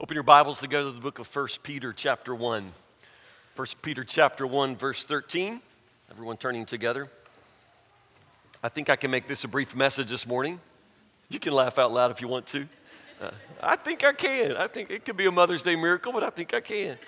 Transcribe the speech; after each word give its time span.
Open 0.00 0.16
your 0.16 0.24
Bibles 0.24 0.58
together 0.58 0.86
to 0.86 0.90
the 0.90 1.00
book 1.00 1.20
of 1.20 1.36
1 1.36 1.46
Peter, 1.62 1.92
chapter 1.92 2.34
1. 2.34 2.72
1 3.54 3.66
Peter, 3.80 4.02
chapter 4.02 4.44
1, 4.44 4.74
verse 4.74 5.04
13. 5.04 5.60
Everyone 6.10 6.36
turning 6.36 6.66
together. 6.66 7.08
I 8.60 8.68
think 8.68 8.90
I 8.90 8.96
can 8.96 9.12
make 9.12 9.28
this 9.28 9.44
a 9.44 9.48
brief 9.48 9.76
message 9.76 10.10
this 10.10 10.26
morning. 10.26 10.58
You 11.30 11.38
can 11.38 11.52
laugh 11.52 11.78
out 11.78 11.92
loud 11.92 12.10
if 12.10 12.20
you 12.20 12.26
want 12.26 12.44
to. 12.48 12.66
Uh, 13.22 13.30
I 13.62 13.76
think 13.76 14.04
I 14.04 14.12
can. 14.12 14.56
I 14.56 14.66
think 14.66 14.90
it 14.90 15.04
could 15.04 15.16
be 15.16 15.26
a 15.26 15.30
Mother's 15.30 15.62
Day 15.62 15.76
miracle, 15.76 16.12
but 16.12 16.24
I 16.24 16.30
think 16.30 16.54
I 16.54 16.60
can. 16.60 16.98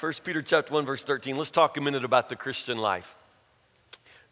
1 0.00 0.12
Peter, 0.24 0.42
chapter 0.42 0.74
1, 0.74 0.84
verse 0.84 1.04
13. 1.04 1.36
Let's 1.36 1.52
talk 1.52 1.76
a 1.76 1.80
minute 1.80 2.04
about 2.04 2.28
the 2.28 2.34
Christian 2.34 2.78
life. 2.78 3.14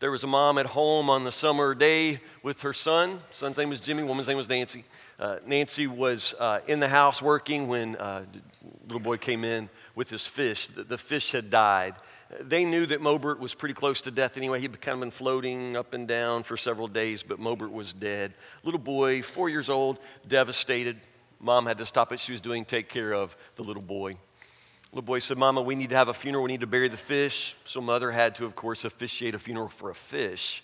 There 0.02 0.10
was 0.10 0.24
a 0.24 0.26
mom 0.26 0.58
at 0.58 0.66
home 0.66 1.08
on 1.08 1.22
the 1.22 1.30
summer 1.30 1.76
day 1.76 2.18
with 2.42 2.62
her 2.62 2.72
son. 2.72 3.20
Son's 3.30 3.56
name 3.56 3.68
was 3.68 3.78
Jimmy, 3.78 4.02
woman's 4.02 4.26
name 4.26 4.36
was 4.36 4.48
Nancy. 4.48 4.82
Uh, 5.16 5.36
Nancy 5.46 5.86
was 5.86 6.34
uh, 6.40 6.58
in 6.66 6.80
the 6.80 6.88
house 6.88 7.22
working 7.22 7.68
when 7.68 7.94
uh, 7.94 8.24
little 8.88 8.98
boy 8.98 9.16
came 9.16 9.44
in 9.44 9.70
with 9.94 10.10
his 10.10 10.26
fish. 10.26 10.66
The, 10.66 10.82
the, 10.82 10.98
fish 10.98 11.30
had 11.30 11.50
died. 11.50 11.94
They 12.40 12.64
knew 12.64 12.84
that 12.86 13.00
Mobert 13.00 13.38
was 13.38 13.54
pretty 13.54 13.74
close 13.74 14.00
to 14.00 14.10
death 14.10 14.36
anyway. 14.36 14.60
He'd 14.60 14.80
kind 14.80 14.94
of 14.94 15.00
been 15.02 15.12
floating 15.12 15.76
up 15.76 15.94
and 15.94 16.08
down 16.08 16.42
for 16.42 16.56
several 16.56 16.88
days, 16.88 17.22
but 17.22 17.38
Mobert 17.38 17.70
was 17.70 17.94
dead. 17.94 18.34
Little 18.64 18.80
boy, 18.80 19.22
four 19.22 19.50
years 19.50 19.68
old, 19.68 20.00
devastated. 20.26 20.96
Mom 21.38 21.64
had 21.64 21.78
to 21.78 21.86
stop 21.86 22.10
what 22.10 22.18
she 22.18 22.32
was 22.32 22.40
doing, 22.40 22.64
take 22.64 22.88
care 22.88 23.12
of 23.12 23.36
the 23.54 23.62
little 23.62 23.80
boy. 23.80 24.16
Little 24.92 25.06
boy 25.06 25.20
said, 25.20 25.38
Mama, 25.38 25.62
we 25.62 25.74
need 25.74 25.88
to 25.90 25.96
have 25.96 26.08
a 26.08 26.14
funeral. 26.14 26.44
We 26.44 26.52
need 26.52 26.60
to 26.60 26.66
bury 26.66 26.88
the 26.88 26.98
fish. 26.98 27.56
So 27.64 27.80
mother 27.80 28.10
had 28.10 28.34
to, 28.36 28.44
of 28.44 28.54
course, 28.54 28.84
officiate 28.84 29.34
a 29.34 29.38
funeral 29.38 29.68
for 29.68 29.88
a 29.88 29.94
fish. 29.94 30.62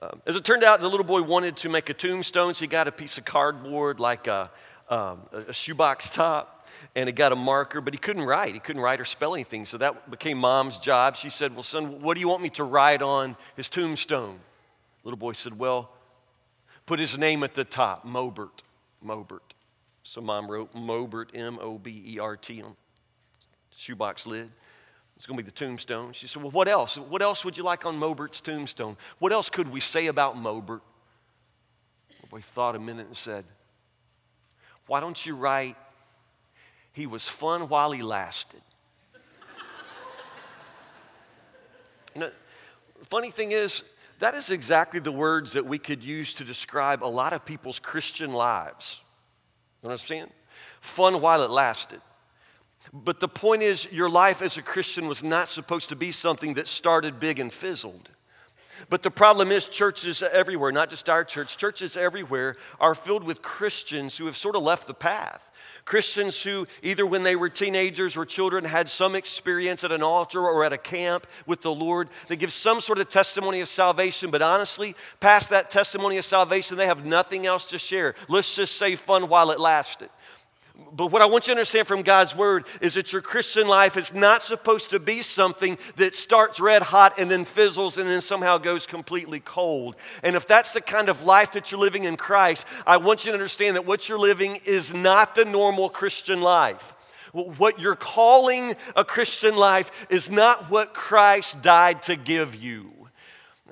Um, 0.00 0.20
as 0.24 0.36
it 0.36 0.44
turned 0.44 0.62
out, 0.62 0.80
the 0.80 0.88
little 0.88 1.06
boy 1.06 1.22
wanted 1.22 1.56
to 1.58 1.68
make 1.68 1.88
a 1.88 1.94
tombstone, 1.94 2.54
so 2.54 2.60
he 2.60 2.68
got 2.68 2.86
a 2.86 2.92
piece 2.92 3.18
of 3.18 3.24
cardboard 3.24 3.98
like 3.98 4.28
a, 4.28 4.50
um, 4.88 5.22
a 5.32 5.52
shoebox 5.52 6.10
top, 6.10 6.68
and 6.94 7.08
he 7.08 7.12
got 7.12 7.32
a 7.32 7.36
marker, 7.36 7.80
but 7.80 7.94
he 7.94 7.98
couldn't 7.98 8.22
write. 8.22 8.52
He 8.52 8.60
couldn't 8.60 8.82
write 8.82 9.00
or 9.00 9.04
spell 9.04 9.34
anything, 9.34 9.64
so 9.64 9.78
that 9.78 10.10
became 10.10 10.38
mom's 10.38 10.78
job. 10.78 11.16
She 11.16 11.30
said, 11.30 11.54
Well, 11.54 11.62
son, 11.62 12.02
what 12.02 12.14
do 12.14 12.20
you 12.20 12.28
want 12.28 12.42
me 12.42 12.50
to 12.50 12.64
write 12.64 13.02
on 13.02 13.36
his 13.56 13.68
tombstone? 13.68 14.38
Little 15.02 15.18
boy 15.18 15.32
said, 15.32 15.58
Well, 15.58 15.90
put 16.84 17.00
his 17.00 17.16
name 17.16 17.42
at 17.42 17.54
the 17.54 17.64
top, 17.64 18.06
Mobert. 18.06 18.60
Mobert. 19.04 19.40
So 20.02 20.20
mom 20.20 20.50
wrote 20.50 20.74
Mobert, 20.74 21.30
M 21.34 21.58
O 21.60 21.78
B 21.78 22.02
E 22.06 22.18
R 22.18 22.36
T, 22.36 22.62
on 22.62 22.76
shoebox 23.76 24.26
lid. 24.26 24.50
It's 25.16 25.26
going 25.26 25.38
to 25.38 25.42
be 25.42 25.46
the 25.46 25.54
tombstone. 25.54 26.12
She 26.12 26.26
said, 26.26 26.42
Well, 26.42 26.50
what 26.50 26.68
else? 26.68 26.98
What 26.98 27.22
else 27.22 27.44
would 27.44 27.56
you 27.56 27.62
like 27.62 27.86
on 27.86 27.98
Mobert's 27.98 28.40
tombstone? 28.40 28.96
What 29.18 29.32
else 29.32 29.48
could 29.48 29.70
we 29.70 29.80
say 29.80 30.08
about 30.08 30.36
Mobert? 30.36 30.80
The 32.20 32.26
boy 32.28 32.40
thought 32.40 32.76
a 32.76 32.78
minute 32.78 33.06
and 33.06 33.16
said, 33.16 33.44
Why 34.86 35.00
don't 35.00 35.24
you 35.24 35.36
write, 35.36 35.76
He 36.92 37.06
was 37.06 37.28
fun 37.28 37.68
while 37.68 37.92
he 37.92 38.02
lasted? 38.02 38.60
you 42.14 42.20
know, 42.20 42.30
funny 43.04 43.30
thing 43.30 43.52
is, 43.52 43.84
that 44.18 44.34
is 44.34 44.50
exactly 44.50 45.00
the 45.00 45.12
words 45.12 45.52
that 45.52 45.66
we 45.66 45.78
could 45.78 46.02
use 46.02 46.34
to 46.36 46.44
describe 46.44 47.04
a 47.04 47.06
lot 47.06 47.32
of 47.32 47.44
people's 47.44 47.78
Christian 47.78 48.32
lives. 48.32 49.04
You 49.82 49.90
understand? 49.90 50.30
Fun 50.80 51.20
while 51.20 51.42
it 51.42 51.50
lasted. 51.50 52.00
But 52.92 53.20
the 53.20 53.28
point 53.28 53.62
is, 53.62 53.90
your 53.92 54.08
life 54.08 54.42
as 54.42 54.56
a 54.56 54.62
Christian 54.62 55.06
was 55.06 55.22
not 55.22 55.48
supposed 55.48 55.88
to 55.88 55.96
be 55.96 56.10
something 56.10 56.54
that 56.54 56.68
started 56.68 57.20
big 57.20 57.38
and 57.38 57.52
fizzled. 57.52 58.08
But 58.90 59.02
the 59.02 59.10
problem 59.10 59.50
is, 59.50 59.68
churches 59.68 60.22
everywhere, 60.22 60.70
not 60.70 60.90
just 60.90 61.08
our 61.08 61.24
church, 61.24 61.56
churches 61.56 61.96
everywhere 61.96 62.56
are 62.78 62.94
filled 62.94 63.24
with 63.24 63.42
Christians 63.42 64.18
who 64.18 64.26
have 64.26 64.36
sort 64.36 64.54
of 64.54 64.62
left 64.62 64.86
the 64.86 64.94
path. 64.94 65.50
Christians 65.84 66.42
who, 66.42 66.66
either 66.82 67.06
when 67.06 67.22
they 67.22 67.36
were 67.36 67.48
teenagers 67.48 68.16
or 68.16 68.26
children, 68.26 68.64
had 68.64 68.88
some 68.88 69.14
experience 69.14 69.84
at 69.84 69.92
an 69.92 70.02
altar 70.02 70.40
or 70.40 70.64
at 70.64 70.72
a 70.72 70.78
camp 70.78 71.26
with 71.46 71.62
the 71.62 71.72
Lord. 71.72 72.10
They 72.28 72.36
give 72.36 72.52
some 72.52 72.80
sort 72.80 72.98
of 72.98 73.08
testimony 73.08 73.60
of 73.60 73.68
salvation, 73.68 74.30
but 74.30 74.42
honestly, 74.42 74.94
past 75.20 75.50
that 75.50 75.70
testimony 75.70 76.18
of 76.18 76.24
salvation, 76.24 76.76
they 76.76 76.86
have 76.86 77.06
nothing 77.06 77.46
else 77.46 77.64
to 77.66 77.78
share. 77.78 78.14
Let's 78.28 78.54
just 78.54 78.76
say 78.76 78.96
fun 78.96 79.28
while 79.28 79.50
it 79.52 79.60
lasted. 79.60 80.10
But 80.96 81.08
what 81.08 81.20
I 81.20 81.26
want 81.26 81.46
you 81.46 81.52
to 81.52 81.58
understand 81.58 81.86
from 81.86 82.02
God's 82.02 82.34
word 82.34 82.66
is 82.80 82.94
that 82.94 83.12
your 83.12 83.20
Christian 83.20 83.68
life 83.68 83.98
is 83.98 84.14
not 84.14 84.42
supposed 84.42 84.90
to 84.90 84.98
be 84.98 85.20
something 85.20 85.76
that 85.96 86.14
starts 86.14 86.58
red 86.58 86.82
hot 86.82 87.18
and 87.18 87.30
then 87.30 87.44
fizzles 87.44 87.98
and 87.98 88.08
then 88.08 88.22
somehow 88.22 88.56
goes 88.56 88.86
completely 88.86 89.40
cold. 89.40 89.96
And 90.22 90.36
if 90.36 90.46
that's 90.46 90.72
the 90.72 90.80
kind 90.80 91.10
of 91.10 91.24
life 91.24 91.52
that 91.52 91.70
you're 91.70 91.80
living 91.80 92.04
in 92.04 92.16
Christ, 92.16 92.66
I 92.86 92.96
want 92.96 93.26
you 93.26 93.32
to 93.32 93.36
understand 93.36 93.76
that 93.76 93.84
what 93.84 94.08
you're 94.08 94.18
living 94.18 94.60
is 94.64 94.94
not 94.94 95.34
the 95.34 95.44
normal 95.44 95.90
Christian 95.90 96.40
life. 96.40 96.94
What 97.32 97.78
you're 97.78 97.96
calling 97.96 98.74
a 98.94 99.04
Christian 99.04 99.56
life 99.56 100.06
is 100.08 100.30
not 100.30 100.70
what 100.70 100.94
Christ 100.94 101.62
died 101.62 102.00
to 102.02 102.16
give 102.16 102.54
you. 102.54 102.95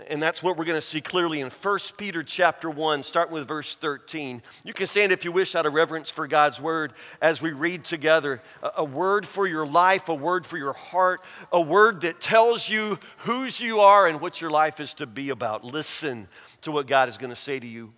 And 0.09 0.21
that's 0.21 0.43
what 0.43 0.57
we're 0.57 0.65
going 0.65 0.77
to 0.77 0.81
see 0.81 1.01
clearly 1.01 1.41
in 1.41 1.51
1 1.51 1.79
Peter 1.97 2.25
chapter 2.25 2.69
1, 2.69 3.05
starting 3.05 3.33
with 3.33 3.47
verse 3.47 3.77
13. 3.77 4.43
You 4.65 4.73
can 4.73 4.89
stand 4.89 5.13
if 5.13 5.25
you 5.25 5.31
wish 5.31 5.55
out 5.55 5.67
of 5.67 5.73
reverence 5.73 6.11
for 6.11 6.27
God's 6.27 6.61
word 6.61 6.95
as 7.23 7.41
we 7.41 7.53
read 7.53 7.85
together 7.85 8.41
a, 8.77 8.85
word 8.85 9.25
for 9.25 9.47
your 9.47 9.65
life, 9.65 10.09
a 10.09 10.15
word 10.15 10.45
for 10.47 10.59
your 10.59 10.73
heart, 10.73 11.21
a 11.53 11.61
word 11.61 12.01
that 12.01 12.21
tells 12.21 12.69
you 12.69 12.99
whose 13.19 13.61
you 13.61 13.81
are 13.81 14.09
and 14.09 14.21
what 14.21 14.41
your 14.41 14.51
life 14.51 14.81
is 14.81 14.95
to 14.95 15.07
be 15.07 15.31
about. 15.31 15.63
Listen 15.63 16.27
to 16.63 16.73
what 16.73 16.89
God 16.89 17.09
is 17.09 17.17
going 17.17 17.31
to 17.31 17.37
say 17.37 17.61
to 17.61 17.67
you. 17.67 17.93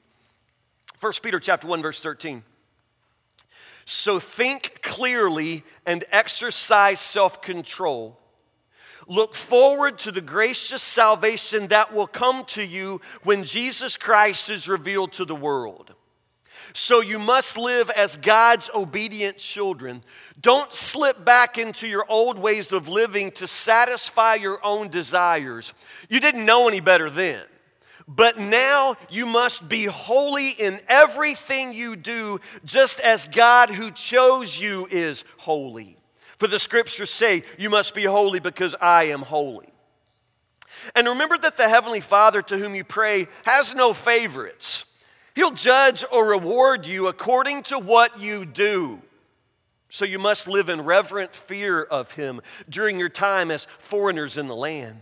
1 1.00 1.12
Peter 1.22 1.40
chapter 1.40 1.66
1 1.66 1.80
verse 1.80 2.02
13. 2.02 2.42
So 3.86 4.18
think 4.18 4.82
clearly 4.82 5.64
and 5.86 6.04
exercise 6.10 7.00
self-control 7.00 8.20
Look 9.06 9.34
forward 9.34 9.98
to 9.98 10.12
the 10.12 10.20
gracious 10.20 10.82
salvation 10.82 11.68
that 11.68 11.92
will 11.92 12.08
come 12.08 12.44
to 12.46 12.64
you 12.64 13.00
when 13.22 13.44
Jesus 13.44 13.96
Christ 13.96 14.50
is 14.50 14.68
revealed 14.68 15.12
to 15.12 15.24
the 15.24 15.34
world. 15.34 15.94
So 16.72 17.00
you 17.00 17.18
must 17.18 17.56
live 17.56 17.88
as 17.90 18.16
God's 18.16 18.68
obedient 18.74 19.38
children. 19.38 20.02
Don't 20.40 20.72
slip 20.72 21.24
back 21.24 21.56
into 21.56 21.86
your 21.86 22.04
old 22.08 22.38
ways 22.38 22.72
of 22.72 22.88
living 22.88 23.30
to 23.32 23.46
satisfy 23.46 24.34
your 24.34 24.58
own 24.64 24.88
desires. 24.88 25.72
You 26.08 26.20
didn't 26.20 26.44
know 26.44 26.68
any 26.68 26.80
better 26.80 27.08
then. 27.08 27.44
But 28.08 28.38
now 28.38 28.96
you 29.10 29.26
must 29.26 29.68
be 29.68 29.84
holy 29.84 30.50
in 30.50 30.80
everything 30.88 31.72
you 31.72 31.96
do, 31.96 32.40
just 32.64 33.00
as 33.00 33.26
God 33.26 33.70
who 33.70 33.90
chose 33.90 34.60
you 34.60 34.86
is 34.90 35.24
holy. 35.38 35.95
For 36.36 36.46
the 36.46 36.58
scriptures 36.58 37.10
say, 37.10 37.42
You 37.58 37.70
must 37.70 37.94
be 37.94 38.04
holy 38.04 38.40
because 38.40 38.74
I 38.80 39.04
am 39.04 39.22
holy. 39.22 39.68
And 40.94 41.08
remember 41.08 41.38
that 41.38 41.56
the 41.56 41.68
Heavenly 41.68 42.00
Father 42.00 42.42
to 42.42 42.58
whom 42.58 42.74
you 42.74 42.84
pray 42.84 43.26
has 43.44 43.74
no 43.74 43.92
favorites. 43.92 44.84
He'll 45.34 45.50
judge 45.50 46.04
or 46.12 46.26
reward 46.26 46.86
you 46.86 47.08
according 47.08 47.62
to 47.64 47.78
what 47.78 48.20
you 48.20 48.46
do. 48.46 49.00
So 49.88 50.04
you 50.04 50.18
must 50.18 50.48
live 50.48 50.68
in 50.68 50.82
reverent 50.82 51.34
fear 51.34 51.82
of 51.82 52.12
Him 52.12 52.40
during 52.68 52.98
your 52.98 53.08
time 53.08 53.50
as 53.50 53.66
foreigners 53.78 54.36
in 54.36 54.48
the 54.48 54.56
land. 54.56 55.00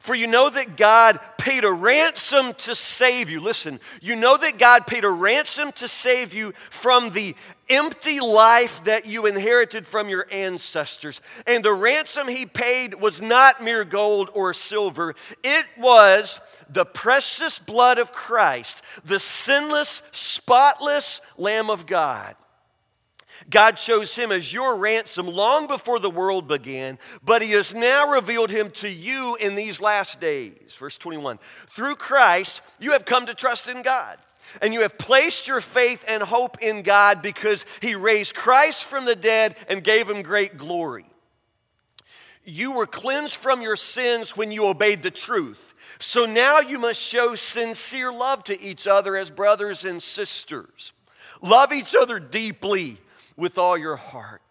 For 0.00 0.14
you 0.14 0.26
know 0.26 0.50
that 0.50 0.76
God 0.76 1.20
paid 1.38 1.64
a 1.64 1.72
ransom 1.72 2.54
to 2.54 2.74
save 2.74 3.30
you. 3.30 3.40
Listen, 3.40 3.80
you 4.00 4.16
know 4.16 4.36
that 4.36 4.58
God 4.58 4.86
paid 4.86 5.04
a 5.04 5.10
ransom 5.10 5.72
to 5.72 5.88
save 5.88 6.34
you 6.34 6.52
from 6.70 7.10
the 7.10 7.36
empty 7.68 8.20
life 8.20 8.84
that 8.84 9.06
you 9.06 9.26
inherited 9.26 9.86
from 9.86 10.08
your 10.08 10.26
ancestors. 10.30 11.20
And 11.46 11.64
the 11.64 11.72
ransom 11.72 12.28
he 12.28 12.46
paid 12.46 12.94
was 12.94 13.20
not 13.20 13.62
mere 13.62 13.84
gold 13.84 14.30
or 14.34 14.52
silver, 14.52 15.14
it 15.42 15.66
was 15.78 16.40
the 16.68 16.84
precious 16.84 17.58
blood 17.58 17.98
of 17.98 18.12
Christ, 18.12 18.82
the 19.04 19.20
sinless, 19.20 20.02
spotless 20.12 21.20
Lamb 21.36 21.70
of 21.70 21.86
God. 21.86 22.34
God 23.50 23.72
chose 23.72 24.16
him 24.16 24.32
as 24.32 24.52
your 24.52 24.76
ransom 24.76 25.26
long 25.26 25.66
before 25.66 25.98
the 25.98 26.10
world 26.10 26.48
began, 26.48 26.98
but 27.22 27.42
he 27.42 27.52
has 27.52 27.74
now 27.74 28.10
revealed 28.10 28.50
him 28.50 28.70
to 28.72 28.88
you 28.88 29.36
in 29.40 29.54
these 29.54 29.80
last 29.80 30.20
days. 30.20 30.74
Verse 30.74 30.98
21 30.98 31.38
Through 31.68 31.96
Christ, 31.96 32.62
you 32.80 32.92
have 32.92 33.04
come 33.04 33.26
to 33.26 33.34
trust 33.34 33.68
in 33.68 33.82
God. 33.82 34.18
And 34.62 34.72
you 34.72 34.82
have 34.82 34.98
placed 34.98 35.46
your 35.46 35.60
faith 35.60 36.04
and 36.08 36.22
hope 36.22 36.62
in 36.62 36.82
God 36.82 37.22
because 37.22 37.66
He 37.80 37.94
raised 37.94 38.34
Christ 38.34 38.84
from 38.84 39.04
the 39.04 39.16
dead 39.16 39.56
and 39.68 39.82
gave 39.82 40.08
Him 40.08 40.22
great 40.22 40.56
glory. 40.56 41.06
You 42.44 42.72
were 42.72 42.86
cleansed 42.86 43.36
from 43.36 43.60
your 43.60 43.76
sins 43.76 44.36
when 44.36 44.52
you 44.52 44.66
obeyed 44.66 45.02
the 45.02 45.10
truth. 45.10 45.74
So 45.98 46.26
now 46.26 46.60
you 46.60 46.78
must 46.78 47.00
show 47.00 47.34
sincere 47.34 48.12
love 48.12 48.44
to 48.44 48.60
each 48.60 48.86
other 48.86 49.16
as 49.16 49.30
brothers 49.30 49.84
and 49.84 50.02
sisters. 50.02 50.92
Love 51.42 51.72
each 51.72 51.94
other 51.94 52.20
deeply 52.20 52.98
with 53.36 53.58
all 53.58 53.76
your 53.76 53.96
heart. 53.96 54.42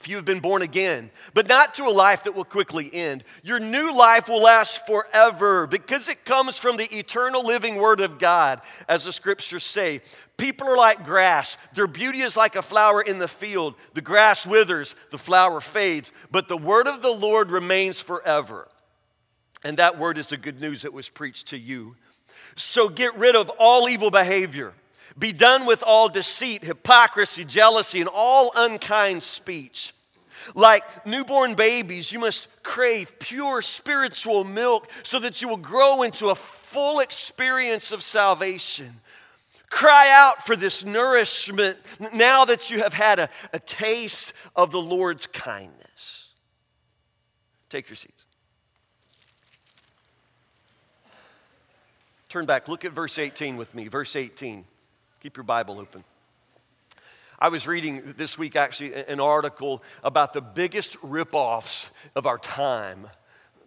If 0.00 0.08
you 0.08 0.16
have 0.16 0.24
been 0.24 0.40
born 0.40 0.62
again, 0.62 1.10
but 1.34 1.46
not 1.46 1.74
to 1.74 1.84
a 1.84 1.90
life 1.90 2.24
that 2.24 2.34
will 2.34 2.44
quickly 2.44 2.88
end. 2.90 3.22
Your 3.42 3.60
new 3.60 3.94
life 3.94 4.30
will 4.30 4.42
last 4.42 4.86
forever 4.86 5.66
because 5.66 6.08
it 6.08 6.24
comes 6.24 6.58
from 6.58 6.78
the 6.78 6.88
eternal 6.96 7.44
living 7.44 7.76
Word 7.76 8.00
of 8.00 8.18
God, 8.18 8.62
as 8.88 9.04
the 9.04 9.12
scriptures 9.12 9.62
say. 9.62 10.00
People 10.38 10.68
are 10.68 10.76
like 10.76 11.04
grass, 11.04 11.58
their 11.74 11.86
beauty 11.86 12.20
is 12.20 12.34
like 12.34 12.56
a 12.56 12.62
flower 12.62 13.02
in 13.02 13.18
the 13.18 13.28
field. 13.28 13.74
The 13.92 14.00
grass 14.00 14.46
withers, 14.46 14.96
the 15.10 15.18
flower 15.18 15.60
fades, 15.60 16.12
but 16.30 16.48
the 16.48 16.56
Word 16.56 16.86
of 16.86 17.02
the 17.02 17.12
Lord 17.12 17.50
remains 17.50 18.00
forever. 18.00 18.68
And 19.62 19.76
that 19.76 19.98
word 19.98 20.16
is 20.16 20.28
the 20.28 20.38
good 20.38 20.60
news 20.62 20.82
that 20.82 20.94
was 20.94 21.10
preached 21.10 21.48
to 21.48 21.58
you. 21.58 21.96
So 22.56 22.88
get 22.88 23.14
rid 23.16 23.36
of 23.36 23.50
all 23.58 23.86
evil 23.88 24.10
behavior 24.10 24.72
be 25.20 25.32
done 25.32 25.66
with 25.66 25.84
all 25.86 26.08
deceit, 26.08 26.64
hypocrisy, 26.64 27.44
jealousy, 27.44 28.00
and 28.00 28.08
all 28.12 28.50
unkind 28.56 29.22
speech. 29.22 29.94
Like 30.54 31.06
newborn 31.06 31.54
babies, 31.54 32.10
you 32.10 32.18
must 32.18 32.48
crave 32.62 33.18
pure 33.18 33.60
spiritual 33.60 34.42
milk 34.44 34.90
so 35.02 35.18
that 35.20 35.42
you 35.42 35.48
will 35.48 35.58
grow 35.58 36.02
into 36.02 36.30
a 36.30 36.34
full 36.34 37.00
experience 37.00 37.92
of 37.92 38.02
salvation. 38.02 39.00
Cry 39.68 40.10
out 40.12 40.44
for 40.44 40.56
this 40.56 40.84
nourishment 40.84 41.78
now 42.12 42.44
that 42.46 42.70
you 42.70 42.82
have 42.82 42.94
had 42.94 43.18
a, 43.18 43.28
a 43.52 43.58
taste 43.58 44.32
of 44.56 44.72
the 44.72 44.80
Lord's 44.80 45.26
kindness. 45.26 46.30
Take 47.68 47.88
your 47.88 47.96
seats. 47.96 48.24
Turn 52.28 52.46
back, 52.46 52.66
look 52.68 52.84
at 52.84 52.92
verse 52.92 53.18
18 53.18 53.56
with 53.56 53.74
me. 53.74 53.88
Verse 53.88 54.16
18. 54.16 54.64
Keep 55.20 55.36
your 55.36 55.44
Bible 55.44 55.78
open. 55.78 56.02
I 57.38 57.50
was 57.50 57.66
reading 57.66 58.14
this 58.16 58.38
week 58.38 58.56
actually 58.56 58.94
an 58.94 59.20
article 59.20 59.82
about 60.02 60.32
the 60.32 60.40
biggest 60.40 60.98
ripoffs 61.02 61.90
of 62.16 62.24
our 62.24 62.38
time. 62.38 63.06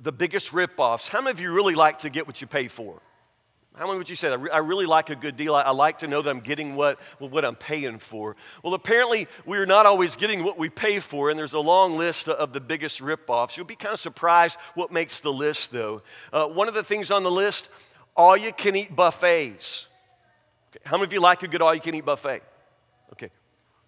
The 0.01 0.11
biggest 0.11 0.51
ripoffs. 0.51 1.09
How 1.09 1.21
many 1.21 1.29
of 1.29 1.39
you 1.39 1.51
really 1.51 1.75
like 1.75 1.99
to 1.99 2.09
get 2.09 2.25
what 2.25 2.41
you 2.41 2.47
pay 2.47 2.67
for? 2.67 2.99
How 3.75 3.85
many 3.85 3.99
would 3.99 4.09
you 4.09 4.15
say 4.15 4.29
that? 4.29 4.39
I 4.51 4.59
really 4.59 4.87
like 4.87 5.11
a 5.11 5.15
good 5.15 5.37
deal. 5.37 5.53
I 5.53 5.69
like 5.69 5.99
to 5.99 6.07
know 6.07 6.23
that 6.23 6.29
I'm 6.29 6.39
getting 6.39 6.75
what, 6.75 6.99
what 7.19 7.45
I'm 7.45 7.55
paying 7.55 7.99
for. 7.99 8.35
Well, 8.63 8.73
apparently, 8.73 9.27
we're 9.45 9.67
not 9.67 9.85
always 9.85 10.15
getting 10.15 10.43
what 10.43 10.57
we 10.57 10.69
pay 10.69 10.99
for, 10.99 11.29
and 11.29 11.37
there's 11.37 11.53
a 11.53 11.59
long 11.59 11.97
list 11.97 12.27
of 12.27 12.53
the 12.53 12.61
biggest 12.61 12.99
ripoffs. 12.99 13.57
You'll 13.57 13.67
be 13.67 13.75
kind 13.75 13.93
of 13.93 13.99
surprised 13.99 14.57
what 14.73 14.91
makes 14.91 15.19
the 15.19 15.33
list, 15.33 15.71
though. 15.71 16.01
Uh, 16.31 16.47
one 16.47 16.67
of 16.67 16.73
the 16.73 16.83
things 16.83 17.11
on 17.11 17.21
the 17.21 17.31
list 17.31 17.69
all 18.15 18.37
you 18.37 18.51
can 18.53 18.75
eat 18.75 18.95
buffets. 18.95 19.87
Okay. 20.73 20.79
How 20.85 20.97
many 20.97 21.05
of 21.05 21.13
you 21.13 21.21
like 21.21 21.43
a 21.43 21.47
good 21.47 21.61
all 21.61 21.73
you 21.73 21.81
can 21.81 21.93
eat 21.93 22.05
buffet? 22.05 22.41
Okay. 23.11 23.29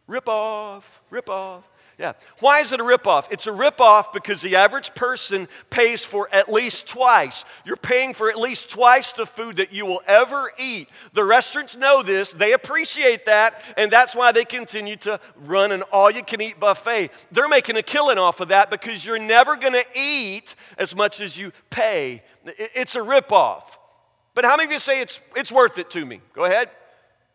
Rip 0.05 0.29
off, 0.29 1.01
rip 1.09 1.29
off. 1.29 1.67
Yeah. 1.97 2.11
Why 2.39 2.59
is 2.59 2.73
it 2.73 2.79
a 2.79 2.83
ripoff? 2.83 3.27
It's 3.31 3.47
a 3.47 3.51
ripoff 3.51 4.11
because 4.13 4.41
the 4.41 4.57
average 4.57 4.93
person 4.93 5.47
pays 5.69 6.03
for 6.03 6.27
at 6.31 6.51
least 6.51 6.87
twice. 6.87 7.45
You're 7.65 7.77
paying 7.77 8.13
for 8.13 8.29
at 8.29 8.37
least 8.37 8.69
twice 8.69 9.13
the 9.13 9.25
food 9.25 9.55
that 9.55 9.71
you 9.71 9.85
will 9.85 10.01
ever 10.05 10.51
eat. 10.59 10.89
The 11.13 11.23
restaurants 11.23 11.77
know 11.77 12.03
this, 12.03 12.33
they 12.33 12.51
appreciate 12.51 13.25
that, 13.27 13.61
and 13.77 13.89
that's 13.89 14.13
why 14.13 14.33
they 14.33 14.43
continue 14.43 14.97
to 14.97 15.21
run 15.37 15.71
an 15.71 15.83
all 15.83 16.11
you 16.11 16.21
can 16.21 16.41
eat 16.41 16.59
buffet. 16.59 17.11
They're 17.31 17.47
making 17.47 17.77
a 17.77 17.83
killing 17.83 18.17
off 18.17 18.41
of 18.41 18.49
that 18.49 18.69
because 18.69 19.05
you're 19.05 19.17
never 19.17 19.55
going 19.55 19.73
to 19.73 19.85
eat 19.95 20.55
as 20.77 20.93
much 20.93 21.21
as 21.21 21.39
you 21.39 21.53
pay. 21.69 22.23
It's 22.45 22.95
a 22.95 22.99
ripoff. 22.99 23.77
But 24.35 24.43
how 24.43 24.57
many 24.57 24.65
of 24.65 24.71
you 24.73 24.79
say 24.79 25.01
it's, 25.01 25.21
it's 25.35 25.51
worth 25.51 25.79
it 25.79 25.89
to 25.91 26.05
me? 26.05 26.21
Go 26.33 26.43
ahead. 26.43 26.69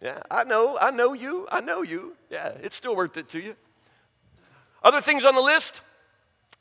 Yeah, 0.02 0.22
I 0.30 0.44
know, 0.44 0.78
I 0.80 0.90
know 0.90 1.14
you, 1.14 1.48
I 1.50 1.60
know 1.60 1.82
you. 1.82 2.14
Yeah, 2.30 2.52
it's 2.62 2.76
still 2.76 2.94
worth 2.94 3.16
it 3.16 3.28
to 3.30 3.40
you. 3.40 3.56
Other 4.82 5.00
things 5.00 5.24
on 5.24 5.34
the 5.34 5.40
list? 5.40 5.80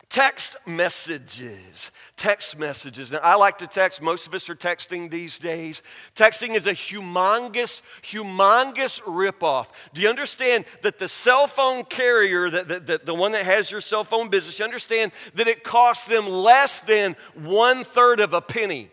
Text 0.09 0.57
messages. 0.65 1.91
Text 2.18 2.57
messages. 2.57 3.12
Now, 3.12 3.19
I 3.19 3.36
like 3.36 3.59
to 3.59 3.68
text. 3.68 4.01
Most 4.01 4.27
of 4.27 4.33
us 4.33 4.50
are 4.50 4.56
texting 4.56 5.12
these 5.12 5.39
days. 5.39 5.83
Texting 6.15 6.56
is 6.56 6.65
a 6.65 6.74
humongous, 6.74 7.81
humongous 8.01 9.01
ripoff. 9.03 9.71
Do 9.94 10.01
you 10.01 10.09
understand 10.09 10.65
that 10.81 10.97
the 10.97 11.07
cell 11.07 11.47
phone 11.47 11.83
carrier, 11.83 12.50
that, 12.50 12.68
that, 12.69 12.88
that 12.88 13.06
the 13.06 13.13
one 13.13 13.33
that 13.33 13.45
has 13.45 13.69
your 13.69 13.81
cell 13.81 14.03
phone 14.03 14.30
business, 14.30 14.57
you 14.57 14.65
understand 14.65 15.12
that 15.35 15.47
it 15.47 15.63
costs 15.63 16.06
them 16.06 16.27
less 16.27 16.80
than 16.80 17.15
one 17.35 17.83
third 17.83 18.19
of 18.19 18.33
a 18.33 18.42
penny 18.42 18.89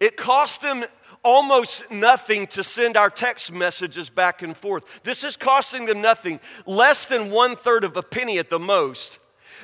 it 0.00 0.16
cost 0.16 0.62
them 0.62 0.84
almost 1.22 1.90
nothing 1.90 2.46
to 2.46 2.62
send 2.62 2.96
our 2.96 3.10
text 3.10 3.52
messages 3.52 4.08
back 4.08 4.42
and 4.42 4.56
forth. 4.56 5.02
This 5.02 5.24
is 5.24 5.36
costing 5.36 5.86
them 5.86 6.00
nothing, 6.00 6.38
less 6.66 7.06
than 7.06 7.30
one 7.30 7.56
third 7.56 7.84
of 7.84 7.96
a 7.96 8.02
penny 8.02 8.38
at 8.38 8.50
the 8.50 8.58
most. 8.58 9.18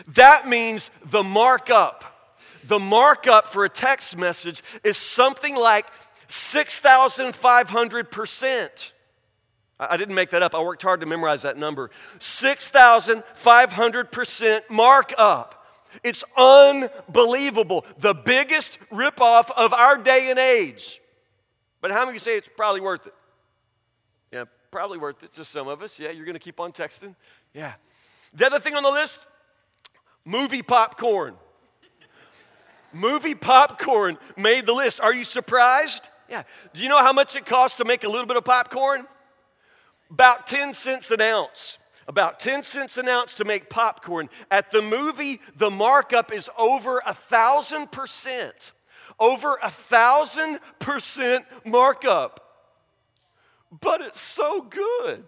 That 0.08 0.48
means 0.48 0.90
the 1.04 1.22
markup, 1.22 2.04
the 2.64 2.80
markup 2.80 3.46
for 3.46 3.64
a 3.64 3.68
text 3.68 4.16
message 4.16 4.62
is 4.82 4.96
something 4.96 5.54
like 5.54 5.86
6,500%. 6.28 8.92
I 9.78 9.96
didn't 9.96 10.14
make 10.14 10.30
that 10.30 10.42
up. 10.42 10.54
I 10.54 10.62
worked 10.62 10.82
hard 10.82 11.00
to 11.00 11.06
memorize 11.06 11.42
that 11.42 11.58
number. 11.58 11.90
6,500% 12.18 14.60
markup. 14.70 15.63
It's 16.02 16.24
unbelievable. 16.36 17.84
The 17.98 18.14
biggest 18.14 18.78
ripoff 18.90 19.50
of 19.56 19.72
our 19.72 19.96
day 19.96 20.30
and 20.30 20.38
age. 20.38 21.00
But 21.80 21.90
how 21.90 21.98
many 22.00 22.10
of 22.10 22.14
you 22.14 22.20
say 22.20 22.36
it's 22.36 22.48
probably 22.56 22.80
worth 22.80 23.06
it? 23.06 23.14
Yeah, 24.32 24.44
probably 24.70 24.98
worth 24.98 25.22
it 25.22 25.32
to 25.34 25.44
some 25.44 25.68
of 25.68 25.82
us. 25.82 25.98
Yeah, 25.98 26.10
you're 26.10 26.24
going 26.24 26.34
to 26.34 26.40
keep 26.40 26.58
on 26.58 26.72
texting? 26.72 27.14
Yeah. 27.52 27.74
The 28.32 28.46
other 28.46 28.58
thing 28.58 28.74
on 28.74 28.82
the 28.82 28.90
list 28.90 29.24
movie 30.24 30.62
popcorn. 30.62 31.34
movie 32.92 33.34
popcorn 33.34 34.18
made 34.36 34.66
the 34.66 34.72
list. 34.72 35.00
Are 35.00 35.12
you 35.12 35.24
surprised? 35.24 36.08
Yeah. 36.28 36.42
Do 36.72 36.82
you 36.82 36.88
know 36.88 36.98
how 36.98 37.12
much 37.12 37.36
it 37.36 37.46
costs 37.46 37.76
to 37.78 37.84
make 37.84 38.04
a 38.04 38.08
little 38.08 38.26
bit 38.26 38.36
of 38.36 38.44
popcorn? 38.44 39.06
About 40.10 40.46
10 40.46 40.74
cents 40.74 41.10
an 41.10 41.20
ounce 41.20 41.78
about 42.06 42.40
10 42.40 42.62
cents 42.62 42.96
an 42.96 43.08
ounce 43.08 43.34
to 43.34 43.44
make 43.44 43.70
popcorn. 43.70 44.28
At 44.50 44.70
the 44.70 44.82
movie, 44.82 45.40
the 45.56 45.70
markup 45.70 46.32
is 46.32 46.48
over 46.58 47.02
a 47.06 47.14
thousand 47.14 47.92
percent. 47.92 48.72
Over 49.18 49.58
a 49.62 49.70
thousand 49.70 50.60
percent 50.78 51.44
markup. 51.64 52.40
But 53.80 54.00
it's 54.00 54.20
so 54.20 54.62
good. 54.62 55.24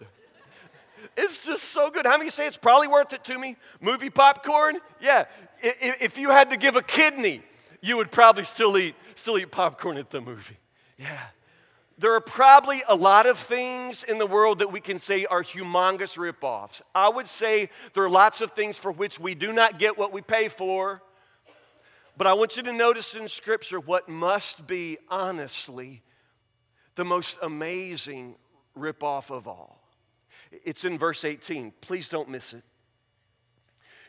It's 1.16 1.46
just 1.46 1.64
so 1.64 1.90
good. 1.90 2.06
How 2.06 2.18
many 2.18 2.30
say 2.30 2.46
it's 2.46 2.56
probably 2.56 2.88
worth 2.88 3.12
it 3.12 3.24
to 3.24 3.38
me? 3.38 3.56
Movie 3.80 4.10
popcorn? 4.10 4.78
Yeah. 5.00 5.24
If 5.62 6.18
you 6.18 6.30
had 6.30 6.50
to 6.50 6.56
give 6.56 6.76
a 6.76 6.82
kidney, 6.82 7.42
you 7.80 7.96
would 7.96 8.10
probably 8.10 8.44
still 8.44 8.76
eat, 8.76 8.94
still 9.14 9.38
eat 9.38 9.50
popcorn 9.50 9.96
at 9.96 10.10
the 10.10 10.20
movie. 10.20 10.56
Yeah. 10.98 11.20
There 11.98 12.12
are 12.12 12.20
probably 12.20 12.82
a 12.86 12.94
lot 12.94 13.24
of 13.26 13.38
things 13.38 14.04
in 14.04 14.18
the 14.18 14.26
world 14.26 14.58
that 14.58 14.70
we 14.70 14.80
can 14.80 14.98
say 14.98 15.24
are 15.24 15.42
humongous 15.42 16.18
ripoffs. 16.18 16.82
I 16.94 17.08
would 17.08 17.26
say 17.26 17.70
there 17.94 18.04
are 18.04 18.10
lots 18.10 18.42
of 18.42 18.50
things 18.50 18.78
for 18.78 18.92
which 18.92 19.18
we 19.18 19.34
do 19.34 19.50
not 19.52 19.78
get 19.78 19.96
what 19.96 20.12
we 20.12 20.20
pay 20.20 20.48
for. 20.48 21.02
But 22.18 22.26
I 22.26 22.34
want 22.34 22.56
you 22.56 22.62
to 22.64 22.72
notice 22.72 23.14
in 23.14 23.28
Scripture 23.28 23.80
what 23.80 24.08
must 24.08 24.66
be, 24.66 24.98
honestly, 25.08 26.02
the 26.96 27.04
most 27.04 27.38
amazing 27.42 28.36
ripoff 28.76 29.30
of 29.30 29.48
all. 29.48 29.80
It's 30.64 30.84
in 30.84 30.98
verse 30.98 31.24
18. 31.24 31.72
Please 31.80 32.08
don't 32.08 32.28
miss 32.28 32.52
it. 32.52 32.62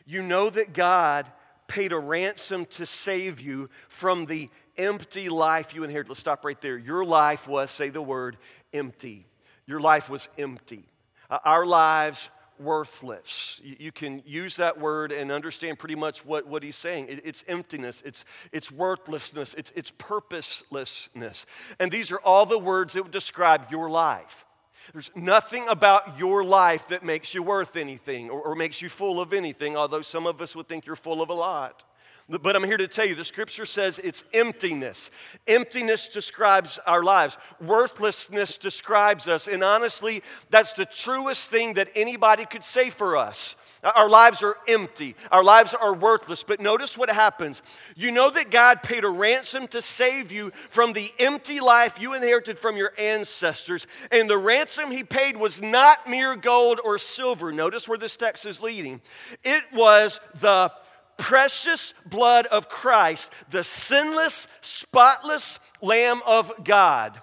You 0.06 0.22
know 0.22 0.50
that 0.50 0.72
God 0.72 1.26
paid 1.66 1.92
a 1.92 1.98
ransom 1.98 2.64
to 2.64 2.86
save 2.86 3.40
you 3.40 3.68
from 3.88 4.26
the 4.26 4.48
empty 4.78 5.28
life 5.28 5.74
you 5.74 5.84
inherited. 5.84 6.08
Let's 6.08 6.20
stop 6.20 6.44
right 6.44 6.60
there. 6.60 6.78
Your 6.78 7.04
life 7.04 7.46
was, 7.48 7.70
say 7.70 7.90
the 7.90 8.02
word, 8.02 8.36
empty. 8.72 9.26
Your 9.66 9.80
life 9.80 10.08
was 10.08 10.28
empty. 10.38 10.84
Uh, 11.28 11.38
our 11.44 11.66
lives, 11.66 12.30
worthless. 12.58 13.60
You, 13.62 13.76
you, 13.78 13.92
can 13.92 14.22
use 14.26 14.56
that 14.56 14.80
word 14.80 15.12
and 15.12 15.30
understand 15.30 15.78
pretty 15.78 15.94
much 15.94 16.24
what, 16.24 16.46
what 16.46 16.62
he's 16.62 16.76
saying. 16.76 17.08
It, 17.08 17.22
it's 17.24 17.44
emptiness, 17.48 18.02
it's, 18.04 18.24
it's 18.52 18.70
worthlessness, 18.70 19.54
it's, 19.54 19.72
it's 19.76 19.92
purposelessness. 19.98 21.46
And 21.78 21.90
these 21.90 22.10
are 22.10 22.18
all 22.18 22.46
the 22.46 22.58
words 22.58 22.94
that 22.94 23.02
would 23.02 23.12
describe 23.12 23.70
your 23.70 23.90
life. 23.90 24.44
There's 24.92 25.10
nothing 25.14 25.68
about 25.68 26.18
your 26.18 26.42
life 26.42 26.88
that 26.88 27.04
makes 27.04 27.34
you 27.34 27.42
worth 27.42 27.76
anything 27.76 28.30
or, 28.30 28.40
or 28.40 28.54
makes 28.54 28.80
you 28.80 28.88
full 28.88 29.20
of 29.20 29.32
anything, 29.32 29.76
although 29.76 30.02
some 30.02 30.26
of 30.26 30.40
us 30.40 30.56
would 30.56 30.66
think 30.66 30.86
you're 30.86 30.96
full 30.96 31.20
of 31.20 31.28
a 31.28 31.34
lot. 31.34 31.84
But 32.28 32.56
I'm 32.56 32.64
here 32.64 32.76
to 32.76 32.88
tell 32.88 33.06
you 33.06 33.14
the 33.14 33.24
scripture 33.24 33.64
says 33.64 33.98
it's 33.98 34.22
emptiness. 34.34 35.10
Emptiness 35.46 36.08
describes 36.08 36.78
our 36.86 37.02
lives, 37.02 37.38
worthlessness 37.58 38.58
describes 38.58 39.26
us. 39.26 39.48
And 39.48 39.64
honestly, 39.64 40.22
that's 40.50 40.74
the 40.74 40.84
truest 40.84 41.48
thing 41.48 41.74
that 41.74 41.88
anybody 41.94 42.44
could 42.44 42.64
say 42.64 42.90
for 42.90 43.16
us. 43.16 43.56
Our 43.82 44.10
lives 44.10 44.42
are 44.42 44.56
empty. 44.66 45.14
Our 45.30 45.44
lives 45.44 45.72
are 45.72 45.94
worthless. 45.94 46.42
But 46.42 46.60
notice 46.60 46.98
what 46.98 47.08
happens. 47.10 47.62
You 47.96 48.10
know 48.10 48.28
that 48.30 48.50
God 48.50 48.82
paid 48.82 49.04
a 49.04 49.08
ransom 49.08 49.68
to 49.68 49.80
save 49.80 50.32
you 50.32 50.50
from 50.68 50.92
the 50.92 51.12
empty 51.18 51.60
life 51.60 52.00
you 52.00 52.12
inherited 52.12 52.58
from 52.58 52.76
your 52.76 52.92
ancestors. 52.98 53.86
And 54.10 54.28
the 54.28 54.36
ransom 54.36 54.90
he 54.90 55.04
paid 55.04 55.36
was 55.36 55.62
not 55.62 56.08
mere 56.08 56.34
gold 56.34 56.80
or 56.84 56.98
silver. 56.98 57.52
Notice 57.52 57.88
where 57.88 57.98
this 57.98 58.16
text 58.16 58.46
is 58.46 58.60
leading. 58.60 59.00
It 59.44 59.62
was 59.72 60.20
the 60.34 60.72
precious 61.18 61.92
blood 62.06 62.46
of 62.46 62.68
Christ, 62.68 63.32
the 63.50 63.64
sinless, 63.64 64.48
spotless 64.60 65.60
Lamb 65.82 66.22
of 66.26 66.64
God. 66.64 67.20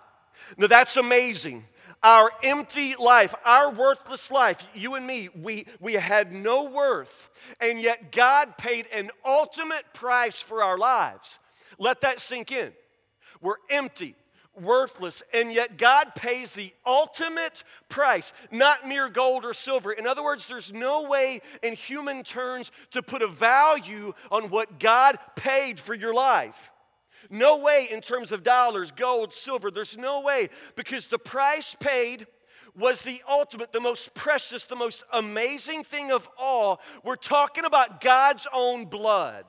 Now 0.57 0.67
that's 0.67 0.97
amazing 0.97 1.65
our 2.05 2.31
empty 2.43 2.93
life, 2.95 3.33
our 3.43 3.71
worthless 3.71 4.29
life, 4.29 4.67
you 4.75 4.93
and 4.93 5.07
me, 5.07 5.27
we, 5.41 5.65
we 5.79 5.93
had 5.93 6.31
no 6.31 6.65
worth, 6.69 7.29
and 7.59 7.81
yet 7.81 8.11
God 8.11 8.59
paid 8.59 8.85
an 8.93 9.09
ultimate 9.25 9.91
price 9.91 10.39
for 10.39 10.61
our 10.61 10.77
lives. 10.77 11.39
Let 11.79 12.01
that 12.01 12.21
sink 12.21 12.51
in. 12.51 12.73
We're 13.41 13.55
empty, 13.71 14.15
worthless, 14.59 15.23
and 15.33 15.51
yet 15.51 15.77
God 15.77 16.15
pays 16.15 16.53
the 16.53 16.73
ultimate 16.85 17.63
price, 17.89 18.33
not 18.51 18.87
mere 18.87 19.09
gold 19.09 19.45
or 19.45 19.53
silver. 19.53 19.91
In 19.91 20.07
other 20.07 20.23
words, 20.23 20.47
there's 20.47 20.73
no 20.73 21.07
way 21.07 21.41
in 21.61 21.73
human 21.73 22.23
terms 22.23 22.71
to 22.91 23.01
put 23.01 23.21
a 23.21 23.27
value 23.27 24.13
on 24.31 24.49
what 24.49 24.79
God 24.79 25.17
paid 25.35 25.79
for 25.79 25.93
your 25.93 26.13
life. 26.13 26.71
No 27.29 27.59
way 27.59 27.87
in 27.89 28.01
terms 28.01 28.31
of 28.31 28.43
dollars, 28.43 28.91
gold, 28.91 29.33
silver. 29.33 29.71
There's 29.71 29.97
no 29.97 30.21
way 30.21 30.49
because 30.75 31.07
the 31.07 31.19
price 31.19 31.75
paid 31.79 32.27
was 32.77 33.03
the 33.03 33.21
ultimate, 33.27 33.71
the 33.71 33.79
most 33.79 34.13
precious, 34.13 34.65
the 34.65 34.75
most 34.75 35.03
amazing 35.13 35.83
thing 35.83 36.11
of 36.11 36.29
all. 36.37 36.81
We're 37.03 37.15
talking 37.15 37.65
about 37.65 38.01
God's 38.01 38.47
own 38.53 38.85
blood. 38.85 39.45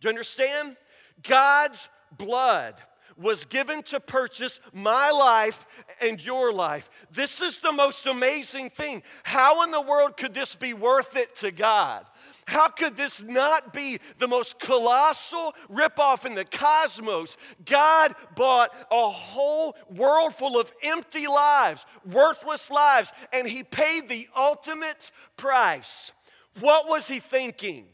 Do 0.00 0.06
you 0.06 0.10
understand? 0.10 0.76
God's 1.22 1.88
blood 2.16 2.80
was 3.18 3.44
given 3.44 3.82
to 3.82 3.98
purchase 4.00 4.60
my 4.72 5.10
life 5.10 5.66
and 6.00 6.24
your 6.24 6.52
life. 6.52 6.88
This 7.10 7.40
is 7.40 7.58
the 7.58 7.72
most 7.72 8.06
amazing 8.06 8.70
thing. 8.70 9.02
How 9.24 9.64
in 9.64 9.72
the 9.72 9.80
world 9.80 10.16
could 10.16 10.34
this 10.34 10.54
be 10.54 10.72
worth 10.72 11.16
it 11.16 11.34
to 11.36 11.50
God? 11.50 12.06
How 12.46 12.68
could 12.68 12.96
this 12.96 13.22
not 13.22 13.72
be 13.72 13.98
the 14.18 14.28
most 14.28 14.58
colossal 14.58 15.54
ripoff 15.70 16.24
in 16.24 16.34
the 16.34 16.44
cosmos? 16.44 17.36
God 17.64 18.14
bought 18.36 18.70
a 18.90 19.10
whole 19.10 19.76
world 19.90 20.34
full 20.34 20.58
of 20.58 20.72
empty 20.82 21.26
lives, 21.26 21.84
worthless 22.10 22.70
lives, 22.70 23.12
and 23.32 23.46
He 23.46 23.64
paid 23.64 24.08
the 24.08 24.28
ultimate 24.36 25.10
price. 25.36 26.12
What 26.60 26.88
was 26.88 27.08
He 27.08 27.18
thinking? 27.18 27.86